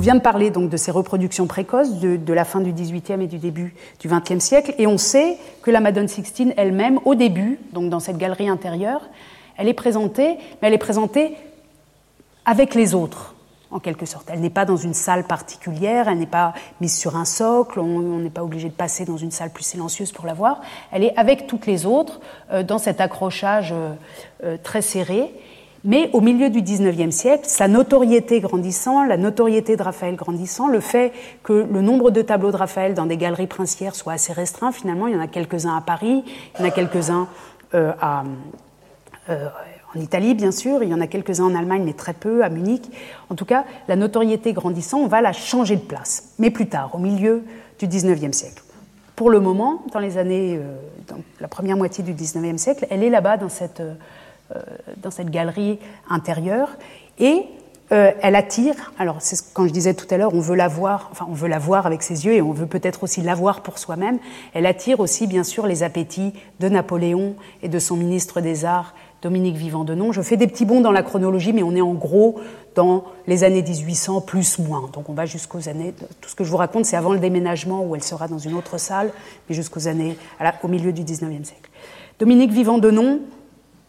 [0.05, 3.39] Vient de parler donc de ces reproductions précoces de, la fin du XVIIIe et du
[3.39, 7.89] début du XXe siècle, et on sait que la Madone Sixtine elle-même, au début, donc
[7.89, 9.01] dans cette galerie intérieure,
[9.57, 11.35] elle est présentée, mais elle est présentée
[12.45, 13.35] avec les autres,
[13.71, 14.29] en quelque sorte.
[14.31, 16.53] Elle n'est pas dans une salle particulière, elle n'est pas
[16.83, 20.13] mise sur un socle, on n'est pas obligé de passer dans une salle plus silencieuse
[20.13, 20.61] pour la voir.
[20.93, 22.21] Elle est avec toutes les autres,
[22.53, 23.95] euh, dans cet accrochage euh,
[24.45, 25.33] euh, très serré.
[25.85, 30.81] Mais au milieu du XIXe siècle, sa notoriété grandissant, la notoriété de Raphaël grandissant, le
[30.81, 31.13] fait
[31.43, 35.09] que le nombre de tableaux de Raphaël dans des galeries princières soit assez restreint, finalement,
[35.09, 37.29] il y en a quelques-uns à Paris, il y en a quelques-uns
[37.75, 37.93] euh,
[39.29, 39.49] euh,
[39.95, 42.49] en Italie, bien sûr, il y en a quelques-uns en Allemagne, mais très peu, à
[42.49, 42.85] Munich.
[43.29, 46.95] En tout cas, la notoriété grandissant, on va la changer de place, mais plus tard,
[46.95, 47.45] au milieu
[47.79, 48.63] du XIXe siècle.
[49.17, 50.77] Pour le moment, dans les années, euh,
[51.09, 53.83] dans la première moitié du XIXe siècle, elle est là-bas dans cette
[55.03, 55.79] dans cette galerie
[56.09, 56.69] intérieure
[57.19, 57.47] et
[57.93, 61.11] euh, elle attire, alors c'est quand je disais tout à l'heure, on veut la voir,
[61.13, 63.63] enfin on veut la voir avec ses yeux et on veut peut-être aussi la voir
[63.63, 64.19] pour soi-même,
[64.55, 68.95] elle attire aussi bien sûr les appétits de Napoléon et de son ministre des Arts,
[69.21, 70.13] Dominique Vivant-Denon.
[70.13, 72.41] Je fais des petits bonds dans la chronologie, mais on est en gros
[72.75, 74.89] dans les années 1800 plus moins.
[74.95, 75.93] Donc on va jusqu'aux années,
[76.23, 78.55] tout ce que je vous raconte c'est avant le déménagement où elle sera dans une
[78.55, 79.13] autre salle,
[79.49, 80.17] mais jusqu'aux années,
[80.63, 81.71] au milieu du 19e siècle.
[82.19, 83.21] Dominique Vivant-Denon,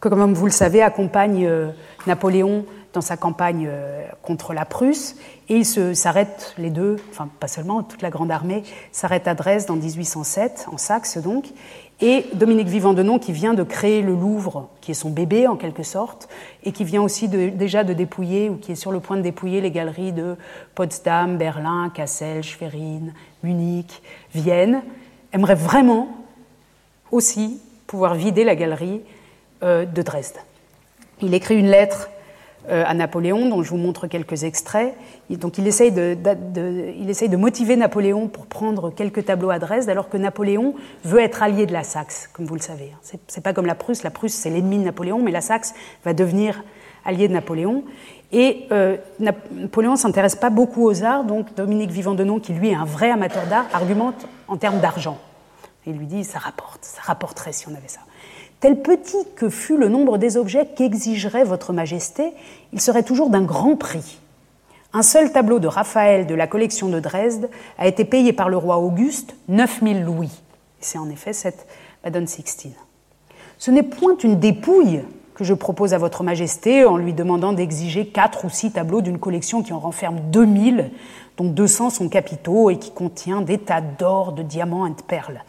[0.10, 1.72] comme vous le savez, accompagne euh,
[2.08, 5.16] Napoléon dans sa campagne euh, contre la Prusse,
[5.49, 9.70] et ils s'arrêtent les deux, enfin pas seulement, toute la grande armée s'arrête à Dresde
[9.70, 11.45] en 1807, en Saxe donc,
[12.01, 15.84] et Dominique Vivant-Denon qui vient de créer le Louvre, qui est son bébé en quelque
[15.84, 16.28] sorte,
[16.64, 19.62] et qui vient aussi déjà de dépouiller, ou qui est sur le point de dépouiller
[19.62, 20.36] les galeries de
[20.74, 24.01] Potsdam, Berlin, Kassel, Schwerin, Munich,
[24.34, 24.82] Vienne,
[25.32, 26.08] aimerait vraiment
[27.12, 29.01] aussi pouvoir vider la galerie
[29.66, 30.38] de Dresde.
[31.22, 32.09] Il écrit une lettre
[32.70, 34.95] euh, à Napoléon, dont je vous montre quelques extraits.
[35.30, 36.18] Donc il essaye de,
[36.99, 41.20] il essaye de motiver Napoléon pour prendre quelques tableaux à Dresde, alors que Napoléon veut
[41.20, 42.91] être allié de la Saxe, comme vous le savez.
[43.28, 44.01] C'est pas comme la Prusse.
[44.01, 46.63] La Prusse, c'est l'ennemi de Napoléon, mais la Saxe va devenir
[47.05, 47.84] allié de Napoléon.
[48.32, 52.86] Et euh, Napoléon s'intéresse pas beaucoup aux arts, donc Dominique Vivant-Denon, qui lui est un
[52.86, 55.20] vrai amateur d'art, argumente en termes d'argent.
[55.86, 57.99] Il lui dit ça rapporte, ça rapporterait si on avait ça.
[58.66, 62.34] Tel petit que fût le nombre des objets qu'exigerait votre majesté,
[62.74, 64.18] il serait toujours d'un grand prix.
[64.91, 68.57] Un seul tableau de Raphaël de la collection de Dresde a été payé par le
[68.57, 70.32] roi Auguste 9000 louis.
[70.80, 71.68] C'est en effet cette
[72.03, 72.74] Madone Sixtine.
[73.59, 75.03] Ce n'est point une dépouille
[75.36, 79.20] que je propose à votre majesté en lui demandant d'exiger quatre ou six tableaux d'une
[79.20, 80.89] collection qui en renferme 2000,
[81.38, 85.43] dont 200 sont capitaux et qui contient des tas d'or, de diamants et de perles.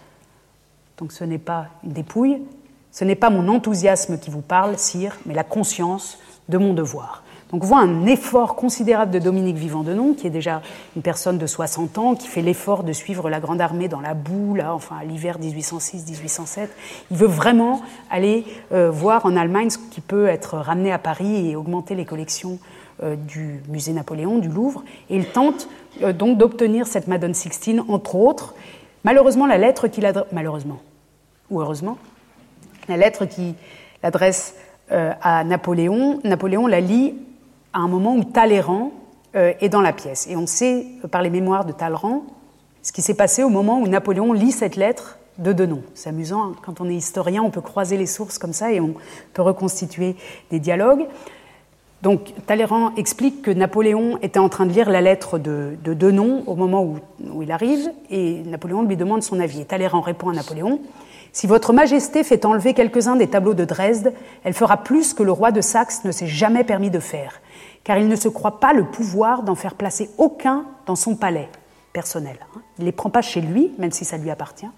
[0.98, 2.42] Donc ce n'est pas une dépouille,
[2.96, 6.18] ce n'est pas mon enthousiasme qui vous parle, sire, mais la conscience
[6.48, 7.24] de mon devoir.
[7.52, 10.62] Donc on voit un effort considérable de Dominique Vivant-Denon, qui est déjà
[10.96, 14.14] une personne de 60 ans, qui fait l'effort de suivre la Grande Armée dans la
[14.14, 16.68] boue, là, enfin à l'hiver 1806-1807.
[17.10, 21.50] Il veut vraiment aller euh, voir en Allemagne ce qui peut être ramené à Paris
[21.50, 22.58] et augmenter les collections
[23.02, 24.82] euh, du musée Napoléon, du Louvre.
[25.10, 25.68] Et il tente
[26.02, 28.54] euh, donc d'obtenir cette Madone Sixtine, entre autres.
[29.04, 30.24] Malheureusement, la lettre qu'il adresse...
[30.32, 30.78] Malheureusement,
[31.50, 31.98] ou heureusement,
[32.88, 33.54] la lettre qui
[34.02, 34.54] l'adresse
[34.92, 37.14] euh, à Napoléon, Napoléon la lit
[37.72, 38.92] à un moment où Talleyrand
[39.34, 40.26] euh, est dans la pièce.
[40.28, 42.24] Et on sait euh, par les mémoires de Talleyrand
[42.82, 45.82] ce qui s'est passé au moment où Napoléon lit cette lettre de Denon.
[45.94, 46.54] C'est amusant, hein.
[46.64, 48.94] quand on est historien, on peut croiser les sources comme ça et on
[49.34, 50.14] peut reconstituer
[50.50, 51.06] des dialogues.
[52.02, 56.44] Donc Talleyrand explique que Napoléon était en train de lire la lettre de, de Denon
[56.46, 59.62] au moment où, où, il arrive et Napoléon lui demande son avis.
[59.62, 60.80] Et Talleyrand répond à Napoléon
[61.36, 65.30] si votre Majesté fait enlever quelques-uns des tableaux de Dresde, elle fera plus que le
[65.30, 67.42] roi de Saxe ne s'est jamais permis de faire,
[67.84, 71.50] car il ne se croit pas le pouvoir d'en faire placer aucun dans son palais
[71.92, 72.38] personnel.
[72.40, 72.62] Hein.
[72.78, 74.70] Il ne les prend pas chez lui, même si ça lui appartient.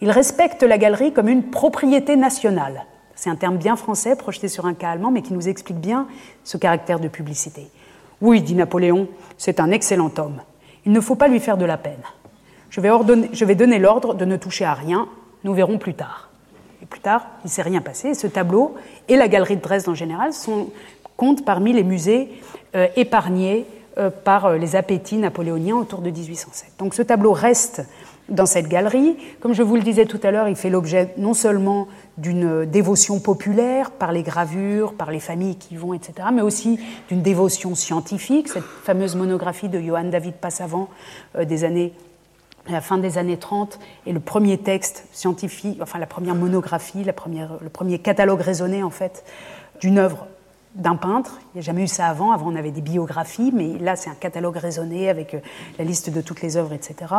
[0.00, 2.84] Il respecte la galerie comme une propriété nationale.
[3.16, 6.06] C'est un terme bien français projeté sur un cas allemand, mais qui nous explique bien
[6.44, 7.72] ce caractère de publicité.
[8.20, 10.42] Oui, dit Napoléon, c'est un excellent homme.
[10.86, 12.04] Il ne faut pas lui faire de la peine.
[12.70, 12.90] Je vais,
[13.32, 15.08] je vais donner l'ordre de ne toucher à rien,
[15.48, 16.28] nous verrons plus tard.
[16.82, 18.14] Et plus tard, il ne s'est rien passé.
[18.14, 18.76] Ce tableau
[19.08, 20.68] et la galerie de Dresde en général sont,
[21.16, 22.28] comptent parmi les musées
[22.76, 23.64] euh, épargnés
[23.96, 26.72] euh, par euh, les appétits napoléoniens autour de 1807.
[26.78, 27.82] Donc ce tableau reste
[28.28, 29.16] dans cette galerie.
[29.40, 31.88] Comme je vous le disais tout à l'heure, il fait l'objet non seulement
[32.18, 36.78] d'une dévotion populaire par les gravures, par les familles qui vont, etc., mais aussi
[37.08, 38.48] d'une dévotion scientifique.
[38.48, 40.90] Cette fameuse monographie de Johann David Passavant
[41.42, 41.94] des années
[42.68, 47.12] la fin des années 30 est le premier texte scientifique, enfin la première monographie, le
[47.70, 49.24] premier catalogue raisonné en fait
[49.80, 50.26] d'une œuvre
[50.74, 51.40] d'un peintre.
[51.52, 52.32] Il n'y a jamais eu ça avant.
[52.32, 55.40] Avant, on avait des biographies, mais là, c'est un catalogue raisonné avec euh,
[55.78, 57.14] la liste de toutes les œuvres, etc.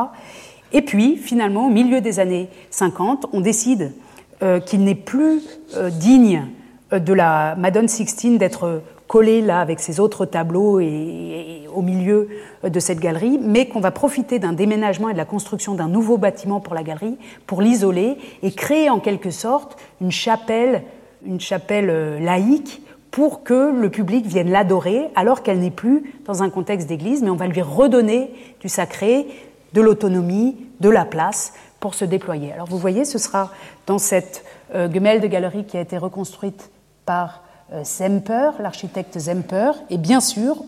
[0.71, 3.93] Et puis, finalement, au milieu des années 50, on décide
[4.41, 5.41] euh, qu'il n'est plus
[5.75, 6.45] euh, digne
[6.91, 12.29] de la Madone Sixtine d'être collé là avec ses autres tableaux et, au milieu
[12.63, 16.17] de cette galerie, mais qu'on va profiter d'un déménagement et de la construction d'un nouveau
[16.17, 20.83] bâtiment pour la galerie pour l'isoler et créer en quelque sorte une chapelle,
[21.25, 22.81] une chapelle laïque
[23.11, 27.31] pour que le public vienne l'adorer alors qu'elle n'est plus dans un contexte d'église, mais
[27.31, 28.31] on va lui redonner
[28.61, 29.27] du sacré,
[29.73, 32.53] de l'autonomie, de la place pour se déployer.
[32.53, 33.51] Alors vous voyez, ce sera
[33.87, 34.45] dans cette
[34.75, 36.69] euh, de galerie qui a été reconstruite
[37.05, 37.41] par
[37.73, 40.63] euh, Zemper, l'architecte Zemper, et bien sûr,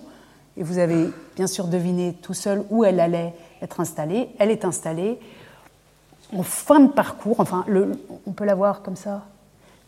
[0.58, 4.66] et vous avez bien sûr deviné tout seul où elle allait être installée, elle est
[4.66, 5.20] installée
[6.36, 7.66] en fin de parcours, enfin
[8.26, 9.24] on peut la voir comme ça,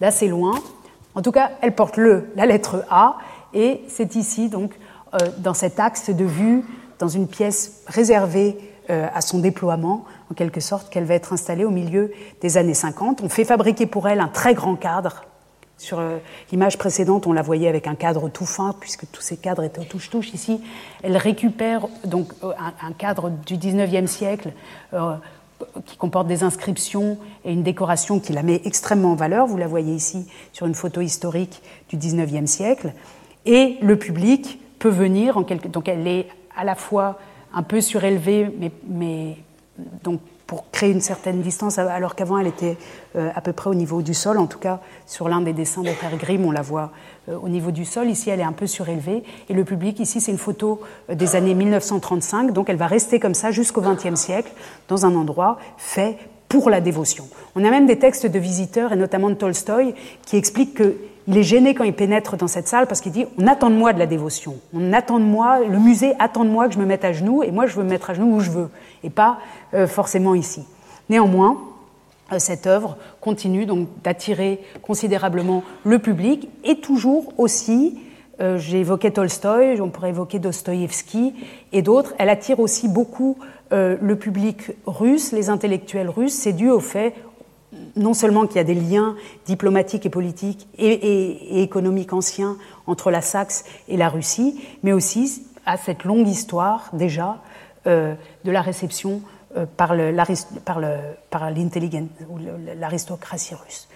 [0.02, 0.56] d'assez loin,
[1.16, 3.18] en tout cas, elle porte le, la lettre A,
[3.54, 4.74] et c'est ici, donc,
[5.14, 6.64] euh, dans cet axe de vue,
[7.00, 8.58] dans une pièce réservée
[8.90, 12.12] euh, à son déploiement, en quelque sorte, qu'elle va être installée au milieu
[12.42, 13.22] des années 50.
[13.22, 15.24] On fait fabriquer pour elle un très grand cadre.
[15.78, 16.18] Sur euh,
[16.52, 19.82] l'image précédente, on la voyait avec un cadre tout fin, puisque tous ces cadres étaient
[19.82, 20.34] au touche-touche.
[20.34, 20.62] Ici,
[21.02, 24.54] elle récupère donc un, un cadre du 19e siècle
[25.86, 29.48] qui comporte des inscriptions et une décoration qui la met extrêmement en valeur.
[29.48, 32.94] Vous la voyez ici sur une photo historique du 19e siècle.
[33.46, 35.68] Et le public peut venir en quelque...
[35.68, 37.20] Donc elle est à la fois
[37.54, 39.38] un peu surélevée, mais, mais
[40.04, 42.78] donc pour créer une certaine distance, alors qu'avant elle était
[43.16, 44.38] euh, à peu près au niveau du sol.
[44.38, 46.92] En tout cas, sur l'un des dessins de Père Grimm, on la voit
[47.30, 48.10] euh, au niveau du sol.
[48.10, 49.24] Ici, elle est un peu surélevée.
[49.50, 52.52] Et le public, ici, c'est une photo euh, des années 1935.
[52.52, 54.52] Donc, elle va rester comme ça jusqu'au XXe siècle,
[54.90, 56.18] dans un endroit fait
[56.50, 57.28] pour la dévotion.
[57.56, 60.84] On a même des textes de visiteurs, et notamment de Tolstoï, qui expliquent
[61.26, 63.76] qu'il est gêné quand il pénètre dans cette salle parce qu'il dit on attend de
[63.76, 66.80] moi de la dévotion, on attend de moi, le musée attend de moi que je
[66.80, 68.70] me mette à genoux et moi je veux me mettre à genoux où je veux
[69.04, 69.38] et pas
[69.88, 70.64] forcément ici.
[71.10, 71.58] Néanmoins,
[72.32, 78.00] euh, cette œuvre continue donc d'attirer considérablement le public et toujours aussi,
[78.40, 81.34] euh, j'ai évoqué Tolstoï, on pourrait évoquer Dostoïevski
[81.72, 83.38] et d'autres, elle attire aussi beaucoup
[83.72, 86.34] euh, le public russe, les intellectuels russes.
[86.34, 87.14] C'est dû au fait
[87.96, 89.16] non seulement qu'il y a des liens
[89.46, 95.78] diplomatiques et politiques et, économiques anciens entre la Saxe et la Russie, mais aussi à
[95.78, 97.38] cette longue histoire déjà
[97.86, 98.16] de
[98.46, 99.22] la réception
[99.56, 99.94] euh, par
[101.52, 102.40] l'intelligence ou
[102.80, 103.88] l'aristocratie russe.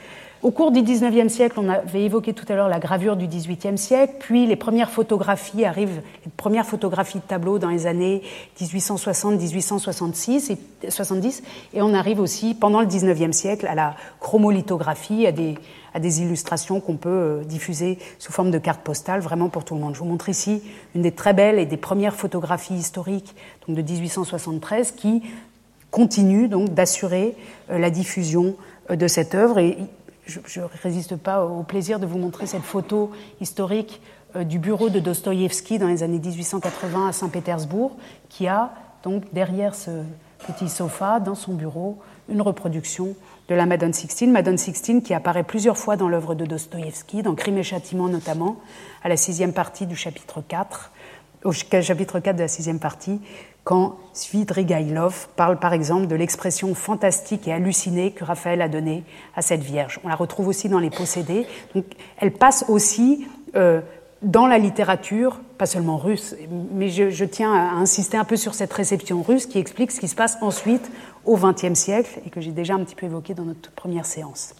[0.43, 3.77] Au cours du XIXe siècle, on avait évoqué tout à l'heure la gravure du XVIIIe
[3.77, 8.21] siècle, puis les premières photographies arrivent, les premières photographies de tableaux dans les années
[8.61, 11.41] 1860-1866 et 70,
[11.73, 15.55] et on arrive aussi pendant le XIXe siècle à la chromolithographie, à des,
[15.95, 19.73] à des illustrations qu'on peut euh, diffuser sous forme de cartes postales, vraiment pour tout
[19.73, 19.95] le monde.
[19.95, 20.61] Je vous montre ici
[20.93, 23.35] une des très belles et des premières photographies historiques
[23.67, 25.23] donc de 1873 qui
[25.89, 27.35] continue donc d'assurer
[27.71, 28.55] euh, la diffusion
[28.91, 29.57] euh, de cette œuvre.
[29.57, 29.77] Et
[30.27, 33.11] je ne résiste pas au plaisir de vous montrer cette photo
[33.41, 34.01] historique
[34.35, 37.95] euh, du bureau de Dostoïevski dans les années 1880 à Saint-Pétersbourg,
[38.29, 38.71] qui a
[39.03, 39.91] donc derrière ce
[40.45, 41.97] petit sofa, dans son bureau,
[42.29, 43.15] une reproduction
[43.47, 44.31] de la Madone Sixtine.
[44.31, 48.57] Madone Sixtine qui apparaît plusieurs fois dans l'œuvre de Dostoïevski, dans Crime et Châtiment notamment,
[49.03, 50.91] à la sixième partie du chapitre 4,
[51.43, 53.21] au chapitre 4 de la sixième partie,
[53.67, 59.03] quand Svidrigailov parle par exemple de l'expression fantastique et hallucinée que Raphaël a donnée
[59.35, 59.99] à cette Vierge.
[60.05, 61.45] On la retrouve aussi dans les possédés.
[61.75, 61.83] Donc,
[62.17, 63.81] elle passe aussi euh,
[64.21, 66.33] dans la littérature, pas seulement russe,
[66.71, 70.07] mais je, tiens à insister un peu sur cette réception russe qui explique ce qui
[70.07, 70.89] se passe ensuite
[71.25, 74.55] au XXe siècle et que j'ai déjà un petit peu évoqué dans notre première séance.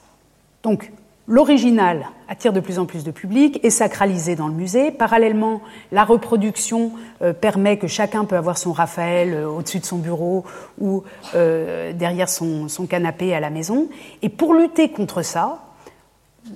[0.64, 0.92] Donc,
[1.28, 4.92] L'original attire de plus en plus de public, est sacralisé dans le musée.
[4.92, 5.62] Parallèlement,
[5.92, 10.44] la reproduction euh, permet que chacun peut avoir son Raphaël euh, au-dessus de son bureau
[10.80, 11.04] ou
[11.36, 13.88] euh, derrière son, canapé à la maison.
[14.22, 15.64] Et pour lutter contre ça,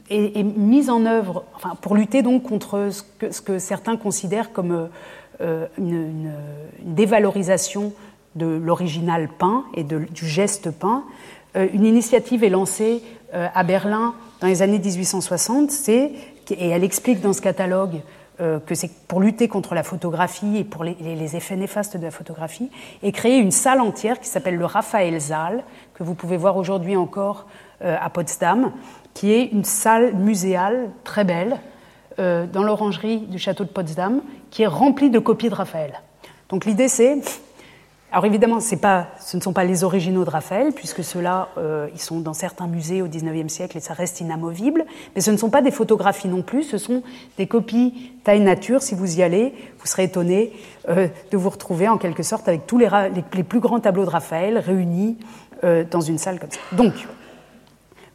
[0.10, 1.44] est, mise en œuvre,
[1.82, 2.90] pour lutter donc contre
[3.30, 4.88] ce que, certains considèrent comme
[5.78, 6.32] une,
[6.84, 7.92] dévalorisation
[8.36, 11.04] de l'original peint et du geste peint,
[11.56, 13.04] une initiative est lancée
[13.34, 16.12] à Berlin dans les années 1860, c'est,
[16.52, 18.02] et elle explique dans ce catalogue
[18.42, 22.12] euh, que c'est pour lutter contre la photographie et pour les, effets néfastes de la
[22.12, 22.72] photographie,
[23.04, 25.64] et créé une salle entière qui s'appelle le Raphaël Saal,
[25.94, 27.46] que vous pouvez voir aujourd'hui encore
[27.84, 28.72] euh, à Potsdam,
[29.14, 31.60] qui est une salle muséale très belle
[32.20, 36.02] euh, dans l'orangerie du château de Potsdam, qui est remplie de copies de Raphaël.
[36.50, 37.20] Donc l'idée c'est
[38.12, 38.76] alors évidemment, ce
[39.38, 43.02] ne sont pas les originaux de Raphaël, puisque ceux-là, euh, ils sont dans certains musées
[43.02, 44.86] au XIXe siècle et ça reste inamovible.
[45.16, 47.04] Mais ce ne sont pas des photographies non plus, ce sont
[47.38, 48.82] des copies taille nature.
[48.82, 50.52] Si vous y allez, vous serez étonné
[50.90, 52.90] euh, de vous retrouver en quelque sorte avec tous les,
[53.34, 55.18] les, plus grands tableaux de Raphaël réunis
[55.64, 56.60] euh, dans une salle comme ça.
[56.74, 56.94] Donc,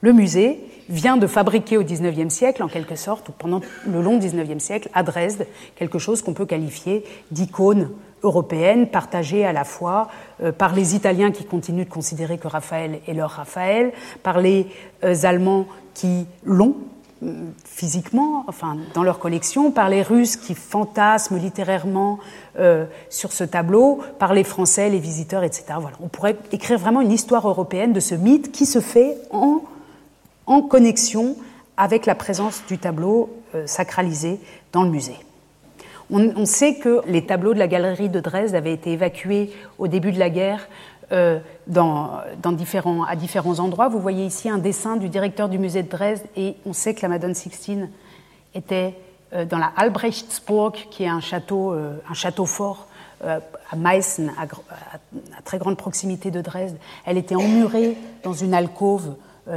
[0.03, 4.19] le musée vient de fabriquer au XIXe siècle, en quelque sorte, ou pendant le long
[4.19, 7.89] XIXe siècle, à Dresde, quelque chose qu'on peut qualifier d'icône
[8.23, 10.09] européenne, partagée à la fois
[10.43, 13.93] euh, par les Italiens qui continuent de considérer que Raphaël est leur Raphaël,
[14.23, 14.67] par les
[15.05, 16.77] euh, Allemands qui l'ont
[17.23, 17.33] euh,
[17.65, 22.19] physiquement, enfin dans leur collection, par les Russes qui fantasment littérairement
[23.11, 25.75] sur ce tableau, par les Français, les visiteurs, etc.
[25.79, 25.99] Voilà.
[26.03, 29.61] On pourrait écrire vraiment une histoire européenne de ce mythe qui se fait en,
[30.47, 31.37] en connexion
[31.77, 33.29] avec la présence du tableau
[33.67, 34.41] sacralisé
[34.73, 35.26] dans le musée.
[36.11, 40.13] On, sait que les tableaux de la galerie de Dresde avaient été évacués au début
[40.13, 40.69] de la guerre
[41.13, 43.89] euh, dans, différents, à différents endroits.
[43.89, 47.03] Vous voyez ici un dessin du directeur du musée de Dresde et on sait que
[47.03, 47.91] la Madone Sixtine
[48.55, 48.95] était
[49.33, 52.87] euh, dans la Albrechtsburg, qui est un château, euh, un château fort
[53.25, 56.77] à Meissen, à, à, très grande proximité de Dresde.
[57.07, 59.15] Elle était emmurée dans une alcôve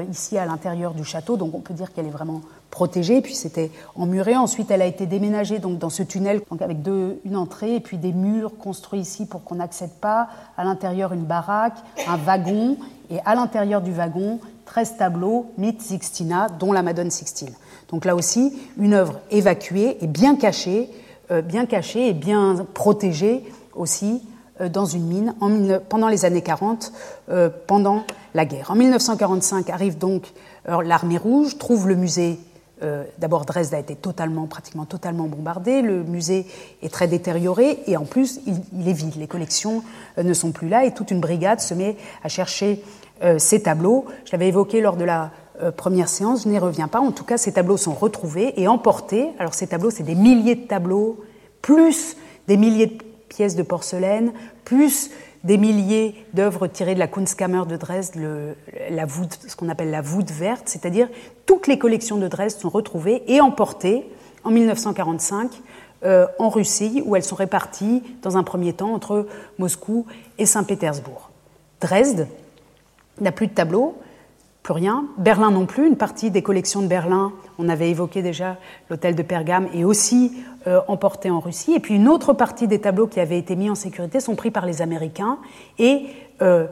[0.10, 3.72] ici à l'intérieur du château, donc on peut dire qu'elle est vraiment protégée, puis c'était
[3.96, 4.36] emmuré.
[4.36, 6.78] Ensuite, elle a été déménagée donc, dans ce tunnel avec
[7.26, 10.30] une entrée et puis des murs construits ici pour qu'on n'accède pas.
[10.58, 11.78] À l'intérieur, une baraque,
[12.08, 12.78] un wagon,
[13.10, 17.54] et à l'intérieur du wagon, 13 tableaux, mythe Sixtina, dont la Madone Sixtine.
[17.90, 20.90] Donc là aussi, une œuvre évacuée et bien cachée,
[21.32, 26.42] euh, bien cachée et bien protégée aussi euh, dans une mine en, pendant les années
[26.42, 26.92] 40,
[27.30, 28.04] euh, pendant
[28.34, 28.72] la guerre.
[28.72, 30.34] En 1945 arrive donc
[30.66, 32.40] l'armée rouge, trouve le musée
[32.82, 35.82] euh, d'abord, Dresde a été totalement, pratiquement totalement bombardé.
[35.82, 36.46] Le musée
[36.82, 39.16] est très détérioré et en plus, il, est vide.
[39.18, 39.84] Les collections
[40.18, 42.84] euh, ne sont plus là et toute une brigade se met à chercher
[43.24, 44.06] euh, ces tableaux.
[44.26, 45.32] Je l'avais évoqué lors de la
[45.76, 47.02] première séance, je n'y reviens pas.
[47.02, 49.28] En tout cas, ces tableaux sont retrouvés et emportés.
[49.40, 51.20] Alors, ces tableaux, c'est des milliers de tableaux,
[51.62, 52.16] plus
[52.48, 54.34] des milliers de pièces de porcelaine,
[54.66, 55.12] plus
[55.44, 58.16] des milliers d'œuvres tirées de la Kunstkammer de Dresde,
[58.90, 61.08] la voûte, ce qu'on appelle la voûte verte, c'est-à-dire
[61.46, 64.06] toutes les collections de Dresde sont retrouvées et emportées
[64.44, 65.52] en 1945
[66.04, 69.28] euh, en Russie, où elles sont réparties dans un premier temps entre
[69.58, 70.06] Moscou
[70.38, 71.30] et Saint-Pétersbourg.
[71.82, 72.28] Dresde
[73.22, 73.98] n'a plus de tableaux,
[74.72, 75.06] rien.
[75.18, 75.88] Berlin non plus.
[75.88, 78.58] Une partie des collections de Berlin, on avait évoqué déjà
[78.90, 80.34] l'hôtel de Pergame, est aussi
[80.68, 81.74] euh, emportée en Russie.
[81.74, 84.52] Et puis une autre partie des tableaux qui avaient été mis en sécurité sont pris
[84.52, 85.38] par les Américains
[85.78, 86.06] et
[86.42, 86.68] euh,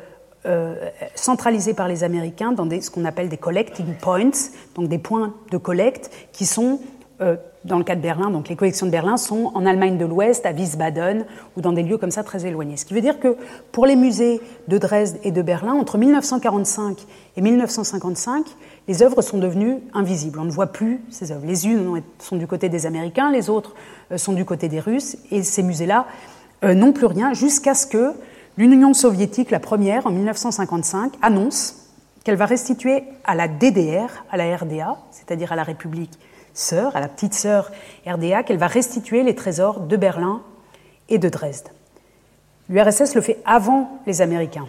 [0.46, 0.76] euh,
[1.16, 4.32] centralisés par les Américains dans ce qu'on appelle des collecting points,
[4.76, 6.80] donc des points de collecte qui sont
[7.20, 10.46] dans le cas de Berlin, donc les collections de Berlin sont en Allemagne de l'Ouest,
[10.46, 12.78] à Wiesbaden, ou dans des lieux comme ça très éloignés.
[12.78, 13.36] Ce qui veut dire que
[13.72, 16.98] pour les musées de Dresde et de Berlin, entre 1945
[17.36, 18.46] et 1955,
[18.88, 20.40] les œuvres sont devenues invisibles.
[20.40, 21.46] On ne voit plus ces œuvres.
[21.46, 23.74] Les unes sont du côté des Américains, les autres
[24.12, 26.06] euh, sont du côté des Russes, et ces musées-là
[26.64, 28.14] euh, n'ont plus rien jusqu'à ce que
[28.58, 31.76] l'Union soviétique, la première, en 1955, annonce
[32.24, 36.18] qu'elle va restituer à la DDR, à la RDA, c'est-à-dire à la République
[36.58, 37.72] sœur, à la petite sœur
[38.06, 40.42] RDA, qu'elle va restituer les trésors de Berlin
[41.10, 41.70] et de Dresde.
[42.70, 44.68] L'URSS le fait avant les Américains,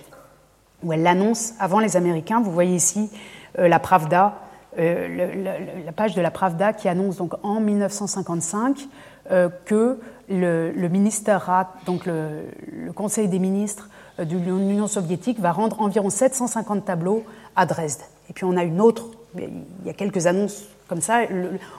[0.82, 2.40] ou elle l'annonce avant les Américains.
[2.40, 3.10] Vous voyez ici
[3.58, 4.34] euh, la Pravda,
[4.78, 8.88] euh, la page de la Pravda qui annonce donc en 1955
[9.30, 15.80] euh, que le, ministère, donc le, le, Conseil des ministres de l'Union soviétique va rendre
[15.80, 17.24] environ 750 tableaux
[17.56, 18.02] à Dresde.
[18.28, 19.48] Et puis on a une autre, il
[19.86, 21.20] y a quelques annonces comme ça.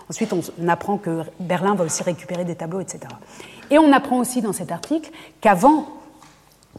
[0.10, 3.00] ensuite, on, apprend que Berlin va aussi récupérer des tableaux, etc.
[3.72, 5.88] Et on apprend aussi dans cet article qu'avant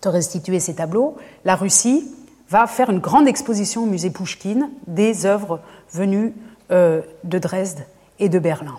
[0.03, 2.09] de restituer ces tableaux, la Russie
[2.49, 5.61] va faire une grande exposition au musée Pouchkine des œuvres
[5.93, 6.33] venues
[6.71, 7.85] euh, de Dresde
[8.19, 8.79] et de Berlin.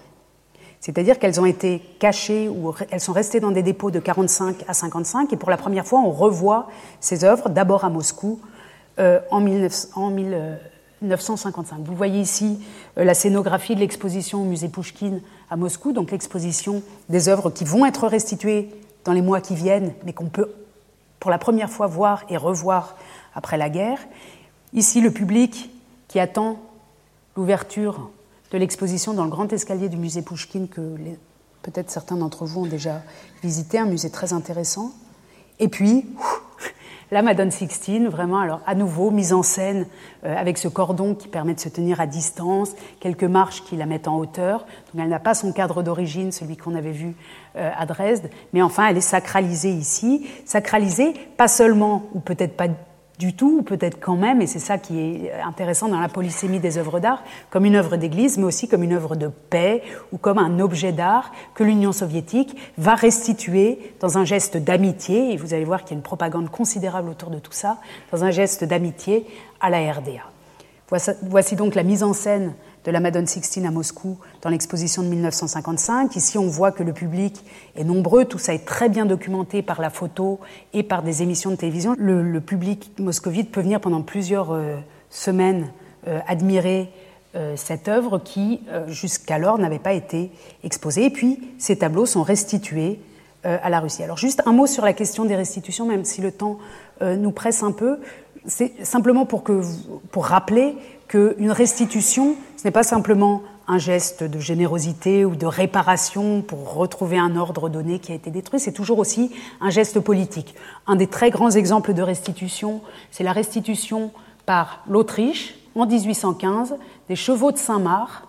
[0.79, 4.73] C'est-à-dire qu'elles ont été cachées ou elles sont restées dans des dépôts de 45 à
[4.73, 6.67] 55 et pour la première fois on revoit
[6.99, 8.39] ces œuvres, d'abord à Moscou
[8.97, 10.15] euh, en, 19, en
[11.01, 11.81] 1955.
[11.83, 12.59] Vous voyez ici
[12.97, 17.63] euh, la scénographie de l'exposition au musée Pouchkine à Moscou, donc l'exposition des œuvres qui
[17.63, 18.69] vont être restituées
[19.03, 20.51] dans les mois qui viennent, mais qu'on peut
[21.19, 22.95] pour la première fois voir et revoir
[23.35, 23.99] après la guerre.
[24.73, 25.69] Ici, le public
[26.07, 26.59] qui attend
[27.35, 28.09] l'ouverture
[28.51, 30.97] de l'exposition dans le grand escalier du musée Pouchkine que
[31.61, 33.01] peut-être certains d'entre vous ont déjà
[33.43, 34.91] visité, un musée très intéressant.
[35.59, 36.05] Et puis,
[37.11, 39.85] la Madone Sixtine, vraiment, alors à nouveau, mise en scène
[40.25, 43.85] euh, avec ce cordon qui permet de se tenir à distance, quelques marches qui la
[43.85, 44.59] mettent en hauteur.
[44.93, 47.15] Donc elle n'a pas son cadre d'origine, celui qu'on avait vu
[47.57, 50.25] euh, à Dresde, mais enfin elle est sacralisée ici.
[50.45, 52.67] Sacralisée, pas seulement, ou peut-être pas
[53.21, 56.59] du tout, ou peut-être quand même, et c'est ça qui est intéressant dans la polysémie
[56.59, 60.17] des œuvres d'art, comme une œuvre d'église, mais aussi comme une œuvre de paix ou
[60.17, 65.53] comme un objet d'art que l'Union soviétique va restituer dans un geste d'amitié, et vous
[65.53, 67.77] allez voir qu'il y a une propagande considérable autour de tout ça,
[68.11, 69.27] dans un geste d'amitié
[69.59, 70.23] à la RDA.
[71.21, 72.55] Voici donc la mise en scène
[72.85, 76.15] de la Madone Sixtine à Moscou dans l'exposition de 1955.
[76.15, 77.43] Ici, on voit que le public
[77.75, 78.25] est nombreux.
[78.25, 80.39] Tout ça est très bien documenté par la photo
[80.73, 81.95] et par des émissions de télévision.
[81.97, 84.77] Le, public moscovite peut venir pendant plusieurs euh,
[85.09, 85.71] semaines
[86.07, 86.89] euh, admirer
[87.35, 90.31] euh, cette œuvre qui, jusqu'alors, n'avait pas été
[90.63, 91.05] exposée.
[91.05, 92.99] Et puis, ces tableaux sont restitués
[93.43, 94.03] à la Russie.
[94.03, 96.59] Alors, juste un mot sur la question des restitutions, même si le temps
[97.01, 97.97] nous presse un peu.
[98.45, 99.63] C'est simplement pour, que,
[100.11, 100.75] pour rappeler
[101.07, 107.17] qu'une restitution, ce n'est pas simplement un geste de générosité ou de réparation pour retrouver
[107.17, 109.31] un ordre donné qui a été détruit, c'est toujours aussi
[109.61, 110.53] un geste politique.
[110.85, 114.11] Un des très grands exemples de restitution, c'est la restitution
[114.45, 116.75] par l'Autriche en 1815
[117.09, 118.25] des chevaux de Saint-Marc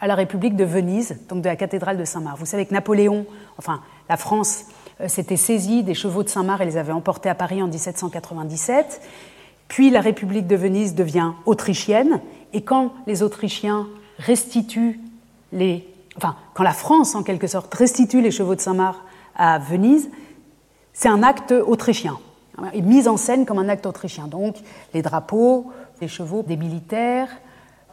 [0.00, 2.38] à la République de Venise, donc de la cathédrale de Saint-Marc.
[2.38, 3.24] Vous savez que Napoléon,
[3.56, 4.64] enfin la France,
[5.00, 9.00] euh, s'était saisie des chevaux de Saint-Marc et les avait emportés à Paris en 1797.
[9.68, 12.20] Puis la République de Venise devient autrichienne,
[12.52, 13.86] et quand les Autrichiens
[14.18, 15.00] restituent
[15.52, 15.88] les.
[16.16, 18.98] Enfin, quand la France, en quelque sorte, restitue les chevaux de Saint-Marc
[19.34, 20.08] à Venise,
[20.92, 22.18] c'est un acte autrichien,
[22.72, 24.28] et mis en scène comme un acte autrichien.
[24.28, 24.56] Donc,
[24.92, 27.28] les drapeaux, les chevaux des militaires.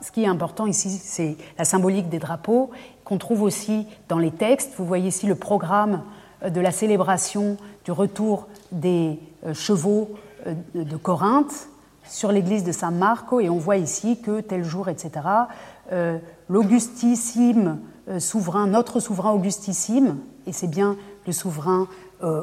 [0.02, 2.70] Ce qui est important ici, c'est la symbolique des drapeaux,
[3.04, 4.74] qu'on trouve aussi dans les textes.
[4.78, 6.04] Vous voyez ici le programme
[6.48, 10.10] de la célébration du retour des euh, chevaux
[10.76, 11.70] de Corinthe
[12.08, 15.12] sur l'église de San Marco et on voit ici que tel jour, etc.,
[15.92, 16.18] euh,
[16.50, 17.80] l'augustissime
[18.10, 20.18] euh, souverain, notre souverain augustissime,
[20.48, 21.88] et c'est bien le souverain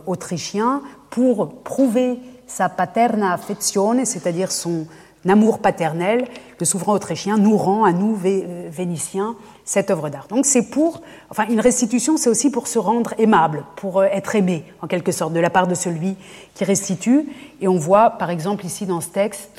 [0.06, 2.18] autrichien, pour prouver
[2.48, 4.88] sa paterna affezione, c'est-à-dire son
[5.28, 6.26] amour paternel,
[6.58, 10.26] le souverain autrichien nous rend à nous, Vénitiens, cette œuvre d'art.
[10.28, 14.34] Donc c'est pour, enfin une restitution, c'est aussi pour se rendre aimable, pour euh, être
[14.34, 16.16] aimé en quelque sorte de la part de celui
[16.54, 17.26] qui restitue.
[17.60, 19.50] Et on voit par exemple ici dans ce texte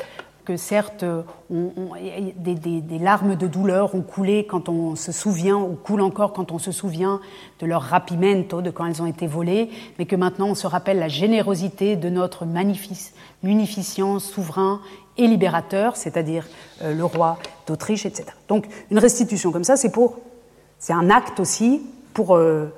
[0.50, 1.06] que certes
[1.52, 6.58] des, larmes de douleur ont coulé quand on se souvient, ou coulent encore quand on
[6.58, 7.22] se souvient
[7.60, 10.98] de leur rapimento, de quand elles ont été volées, mais que maintenant on se rappelle
[10.98, 12.48] la générosité de notre
[13.44, 14.82] munificient souverain
[15.20, 16.48] et libérateur, c'est-à-dire
[16.82, 18.26] euh, le roi d'Autriche, etc.
[18.48, 20.18] Donc une restitution comme ça, c'est pour,
[20.80, 21.82] c'est un acte aussi
[22.14, 22.74] pour euh,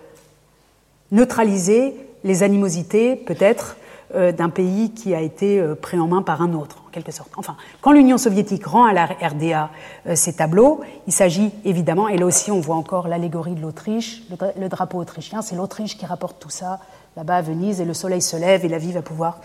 [1.11, 3.77] neutraliser les animosités peut-être
[4.15, 7.29] euh, d'un pays qui a été pris en main par un autre, en quelque sorte.
[7.37, 9.69] Enfin, quand l'Union soviétique rend à la RDA
[10.15, 14.23] ces tableaux, il s'agit évidemment, et là aussi on voit encore l'allégorie de l'Autriche,
[14.57, 16.79] le, drapeau autrichien, c'est l'Autriche qui rapporte tout ça
[17.15, 19.39] là-bas à Venise, et le soleil se lève et la vie va pouvoir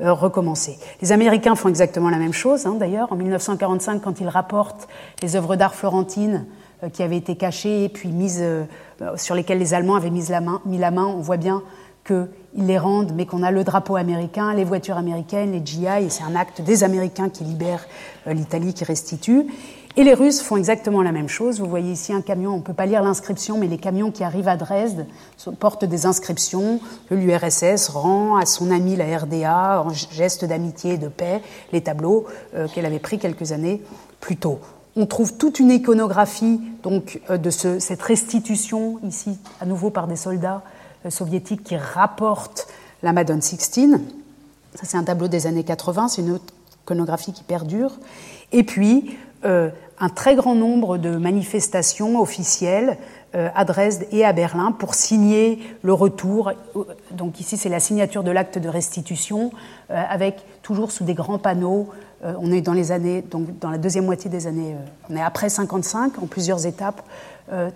[0.00, 0.78] euh, recommencer.
[1.02, 3.12] Les Américains font exactement la même chose, hein, d'ailleurs.
[3.12, 4.86] En 1945, quand ils rapportent
[5.22, 6.46] les œuvres d'art florentines
[6.84, 8.64] euh, qui avaient été cachées et puis mises, euh,
[9.16, 11.64] sur lesquelles les Allemands avaient mis la main, mis la main on voit bien
[12.06, 16.10] qu'ils les rendent, mais qu'on a le drapeau américain, les voitures américaines, les GI, et
[16.10, 17.86] c'est un acte des Américains qui libèrent
[18.26, 19.46] l'Italie, qui restitue.
[19.96, 21.60] Et les Russes font exactement la même chose.
[21.60, 24.22] Vous voyez ici un camion, on ne peut pas lire l'inscription, mais les camions qui
[24.22, 25.06] arrivent à Dresde
[25.58, 26.80] portent des inscriptions.
[27.10, 32.26] L'URSS rend à son ami la RDA, en geste d'amitié et de paix, les tableaux
[32.54, 33.82] euh, qu'elle avait pris quelques années
[34.20, 34.60] plus tôt.
[34.94, 40.16] On trouve toute une iconographie donc, euh, de cette restitution, ici à nouveau par des
[40.16, 40.62] soldats
[41.06, 42.68] euh, soviétiques qui rapportent
[43.02, 44.00] la Madone Sixtine.
[44.74, 46.38] Ça, c'est un tableau des années 80, c'est une
[46.84, 47.92] iconographie qui perdure.
[48.52, 52.98] Et puis, un très grand nombre de manifestations officielles
[53.34, 56.52] euh, à Dresde et à Berlin pour signer le retour.
[57.10, 59.50] Donc ici, c'est la signature de l'acte de restitution
[59.90, 61.90] euh, avec toujours sous des grands panneaux.
[62.24, 64.76] Euh, on est dans les années, donc dans la deuxième moitié des années,
[65.10, 67.02] on est après 55 en plusieurs étapes.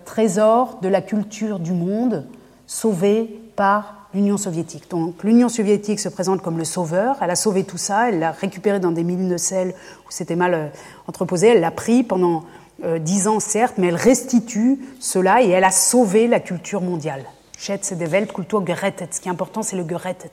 [0.05, 2.25] trésor de la culture du monde
[2.65, 4.89] sauvé par l'Union soviétique.
[4.89, 8.31] Donc l'Union soviétique se présente comme le sauveur, elle a sauvé tout ça, elle l'a
[8.31, 9.73] récupéré dans des mines de sel
[10.05, 10.67] où c'était mal euh,
[11.07, 12.43] entreposé, elle l'a pris pendant
[12.83, 17.23] euh, dix ans certes, mais elle restitue cela et elle a sauvé la culture mondiale.
[17.57, 19.07] Schätze de Weltkultur gerettet.
[19.11, 20.31] Ce qui est important, c'est le gerettet,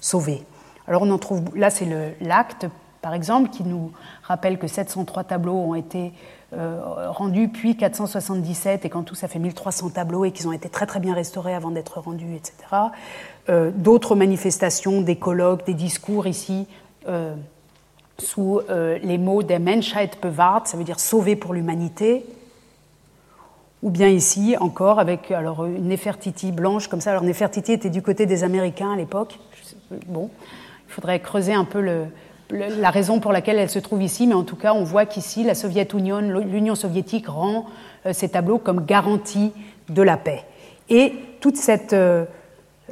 [0.00, 0.44] sauver.
[0.86, 1.86] Alors on en trouve, là c'est
[2.20, 2.66] l'acte,
[3.00, 6.12] par exemple, qui nous rappelle que 703 tableaux ont été
[6.52, 10.86] rendus, puis 477, et qu'en tout ça fait 1300 tableaux et qu'ils ont été très
[10.86, 12.54] très bien restaurés avant d'être rendus, etc.
[13.74, 16.66] D'autres manifestations, des colloques, des discours ici,
[18.18, 22.26] sous les mots des Menschheit bewahrt, ça veut dire sauver pour l'humanité,
[23.82, 27.10] ou bien ici encore avec alors une Nefertiti blanche comme ça.
[27.10, 29.38] Alors Nefertiti était du côté des Américains à l'époque.
[30.06, 30.30] Bon,
[30.88, 32.06] il faudrait creuser un peu le,
[32.52, 35.42] la raison pour laquelle elle se trouve ici, mais en tout cas, on voit qu'ici,
[35.42, 37.66] la Soviet-Union, l'Union soviétique rend
[38.06, 39.52] euh, ces tableaux comme garantie
[39.88, 40.44] de la paix.
[40.88, 42.24] Et toute cette euh,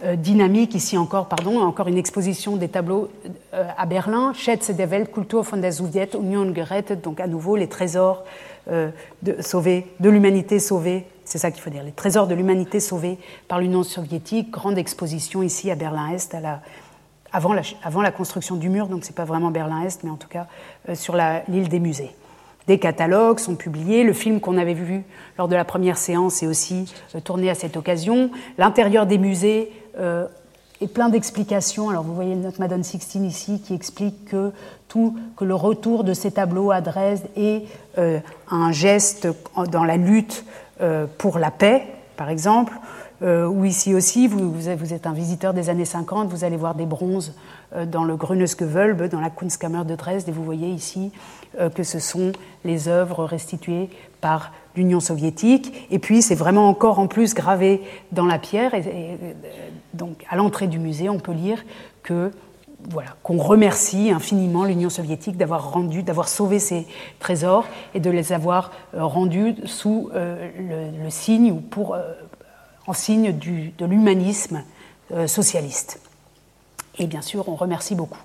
[0.05, 3.11] euh, dynamique, ici encore, pardon, encore une exposition des tableaux
[3.53, 8.25] à Berlin, Schätze der Weltkultur von der Sowjetunion gerettet, donc à nouveau les trésors
[8.71, 13.83] de l'humanité sauvée, c'est ça qu'il faut dire, les trésors de l'humanité sauvés par l'Union
[13.83, 16.61] soviétique, grande exposition ici à Berlin-Est à la
[17.33, 17.53] avant
[18.03, 20.47] la, construction du mur, donc ce n'est pas vraiment Berlin-Est, mais en tout cas
[20.89, 21.17] euh, sur
[21.49, 22.11] l'île des musées.
[22.67, 25.03] Des catalogues sont publiés, le film qu'on avait vu
[25.39, 28.31] lors de la première séance est aussi euh, tourné à cette occasion.
[28.59, 30.27] L'intérieur des musées euh,
[30.81, 31.91] est plein d'explications.
[31.91, 34.53] Alors vous voyez notre Madone Sixtine ici qui explique que,
[34.89, 37.65] tout, que le retour de ces tableaux à Dresde est
[37.97, 39.29] un geste
[39.71, 40.45] dans la lutte
[41.19, 42.73] pour la paix, par exemple.
[43.23, 46.87] Euh, ou ici aussi, vous, êtes un visiteur des années 50, vous allez voir des
[46.87, 47.35] bronzes
[47.75, 51.13] euh, dans le Grünesgewölbe, dans la Kunstkammer de Dresde, et vous voyez ici
[51.61, 52.33] euh, que ce sont
[52.65, 53.91] les œuvres restituées
[54.23, 55.87] par l'Union soviétique.
[55.91, 58.73] Et puis, c'est vraiment encore en plus gravé dans la pierre.
[58.73, 59.19] Et,
[59.93, 61.63] donc, à l'entrée du musée, on peut lire
[63.23, 66.87] qu'on remercie infiniment l'Union soviétique d'avoir rendu, d'avoir sauvé ces
[67.19, 71.97] trésors et de les avoir rendus sous le, signe ou pour
[72.91, 74.65] en signe de l'humanisme
[75.13, 76.01] euh, socialiste.
[76.99, 78.19] Et bien sûr, on remercie beaucoup.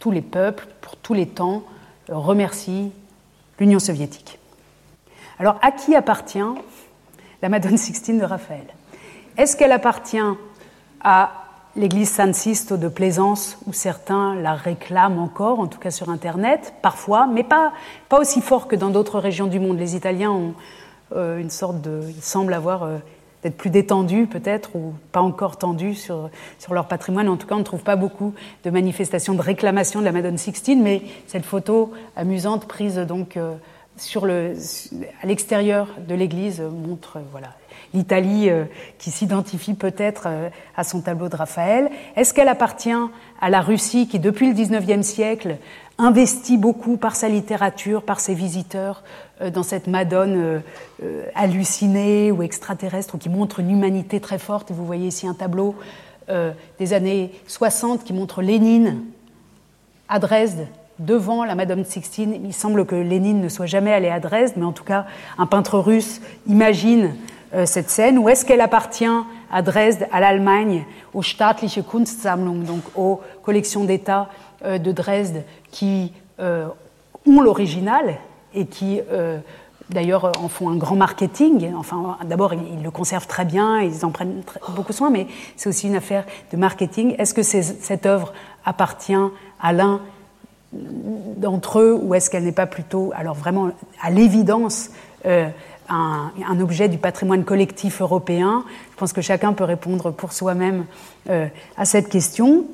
[0.00, 1.62] Tous les peuples, pour tous les temps,
[2.10, 2.90] euh, remercient
[3.60, 4.40] l'Union soviétique.
[5.38, 6.40] Alors, à qui appartient
[7.40, 8.66] la Madone Sixtine de Raphaël?
[9.36, 10.18] Est-ce qu'elle appartient
[11.00, 11.30] à
[11.76, 16.74] l'église San Sisto de Plaisance, où certains la réclament encore, en tout cas sur Internet,
[16.82, 17.72] parfois, mais pas,
[18.08, 19.78] pas aussi fort que dans d'autres régions du monde?
[19.78, 20.54] Les Italiens ont
[21.14, 22.02] euh, une sorte de.
[22.08, 22.82] Ils semblent avoir
[23.42, 27.28] d'être plus détendus peut-être ou pas encore tendus sur, sur leur patrimoine.
[27.28, 28.34] En tout cas, on ne trouve pas beaucoup
[28.64, 33.54] de manifestations de réclamation de la Madone Sixtine, mais cette photo amusante prise donc euh,
[33.96, 34.54] sur le,
[35.22, 37.48] à l'extérieur de l'église montre voilà
[37.94, 38.64] l'Italie euh,
[38.98, 41.90] qui s'identifie peut-être euh, à son tableau de Raphaël.
[42.16, 42.90] Est-ce qu'elle appartient
[43.40, 45.56] à la Russie qui, depuis le XIXe siècle,
[46.02, 49.02] investit beaucoup par sa littérature, par ses visiteurs,
[49.40, 50.62] euh, dans cette Madone
[51.34, 54.70] hallucinée ou extraterrestre, qui montre une humanité très forte.
[54.70, 55.74] Et vous voyez ici un tableau
[56.78, 59.02] des années 60 qui montre Lénine
[60.08, 62.34] à Dresde, devant la Madone Sixtine.
[62.44, 65.06] Il semble que Lénine ne soit jamais allé à Dresde, mais en tout cas,
[65.38, 67.14] un peintre russe imagine
[67.54, 69.04] euh, cette scène, ou est-ce qu'elle appartient
[69.50, 74.26] à Dresde, à l'Allemagne, aux Staatliche Kunstsammlung, donc aux collections d'État euh,
[74.64, 76.66] de Dresde qui euh,
[77.26, 78.16] ont l'original
[78.54, 79.00] et qui
[79.90, 81.72] d'ailleurs en font un grand marketing.
[81.74, 85.86] Enfin, d'abord, ils le conservent très bien, ils en prennent beaucoup soin, mais c'est aussi
[85.86, 87.14] une affaire de marketing.
[87.18, 88.32] Est-ce que cette œuvre
[88.64, 89.14] appartient
[89.60, 90.00] à l'un
[90.72, 93.70] d'entre eux ou est-ce qu'elle n'est pas plutôt, alors vraiment
[94.02, 94.90] à l'évidence,
[95.92, 98.64] un, objet du patrimoine collectif européen?
[98.92, 100.86] Je pense que chacun peut répondre pour soi-même
[101.30, 101.46] euh,
[101.76, 102.64] à cette question.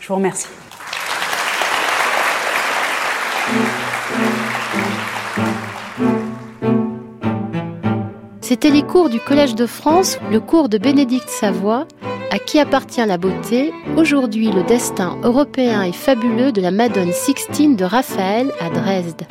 [0.00, 0.48] Je vous remercie.
[8.52, 11.86] C'était les cours du Collège de France, le cours de Bénédicte Savoie,
[12.30, 17.76] à qui appartient la beauté, aujourd'hui le destin européen et fabuleux de la Madone Sixtine
[17.76, 19.22] de Raphaël à Dresde.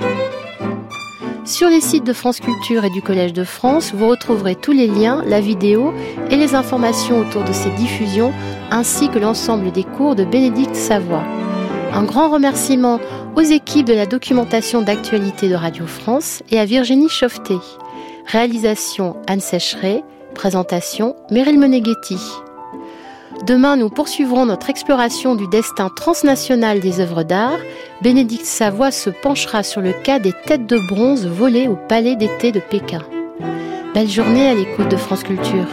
[1.46, 4.88] Sur les sites de France Culture et du Collège de France, vous retrouverez tous les
[4.88, 5.94] liens, la vidéo
[6.32, 8.34] et les informations autour de ces diffusions,
[8.72, 11.24] ainsi que l'ensemble des cours de Bénédicte Savoie.
[11.94, 13.00] Un grand remerciement
[13.36, 17.58] aux équipes de la documentation d'actualité de Radio France et à Virginie Chauveté.
[18.32, 22.18] Réalisation Anne Sécheret, présentation Meryl Moneghetti.
[23.46, 27.60] Demain, nous poursuivrons notre exploration du destin transnational des œuvres d'art.
[28.02, 32.54] Bénédicte Savoie se penchera sur le cas des têtes de bronze volées au Palais d'été
[32.54, 33.02] de Pékin.
[33.94, 35.68] Belle journée à l'écoute de France Culture.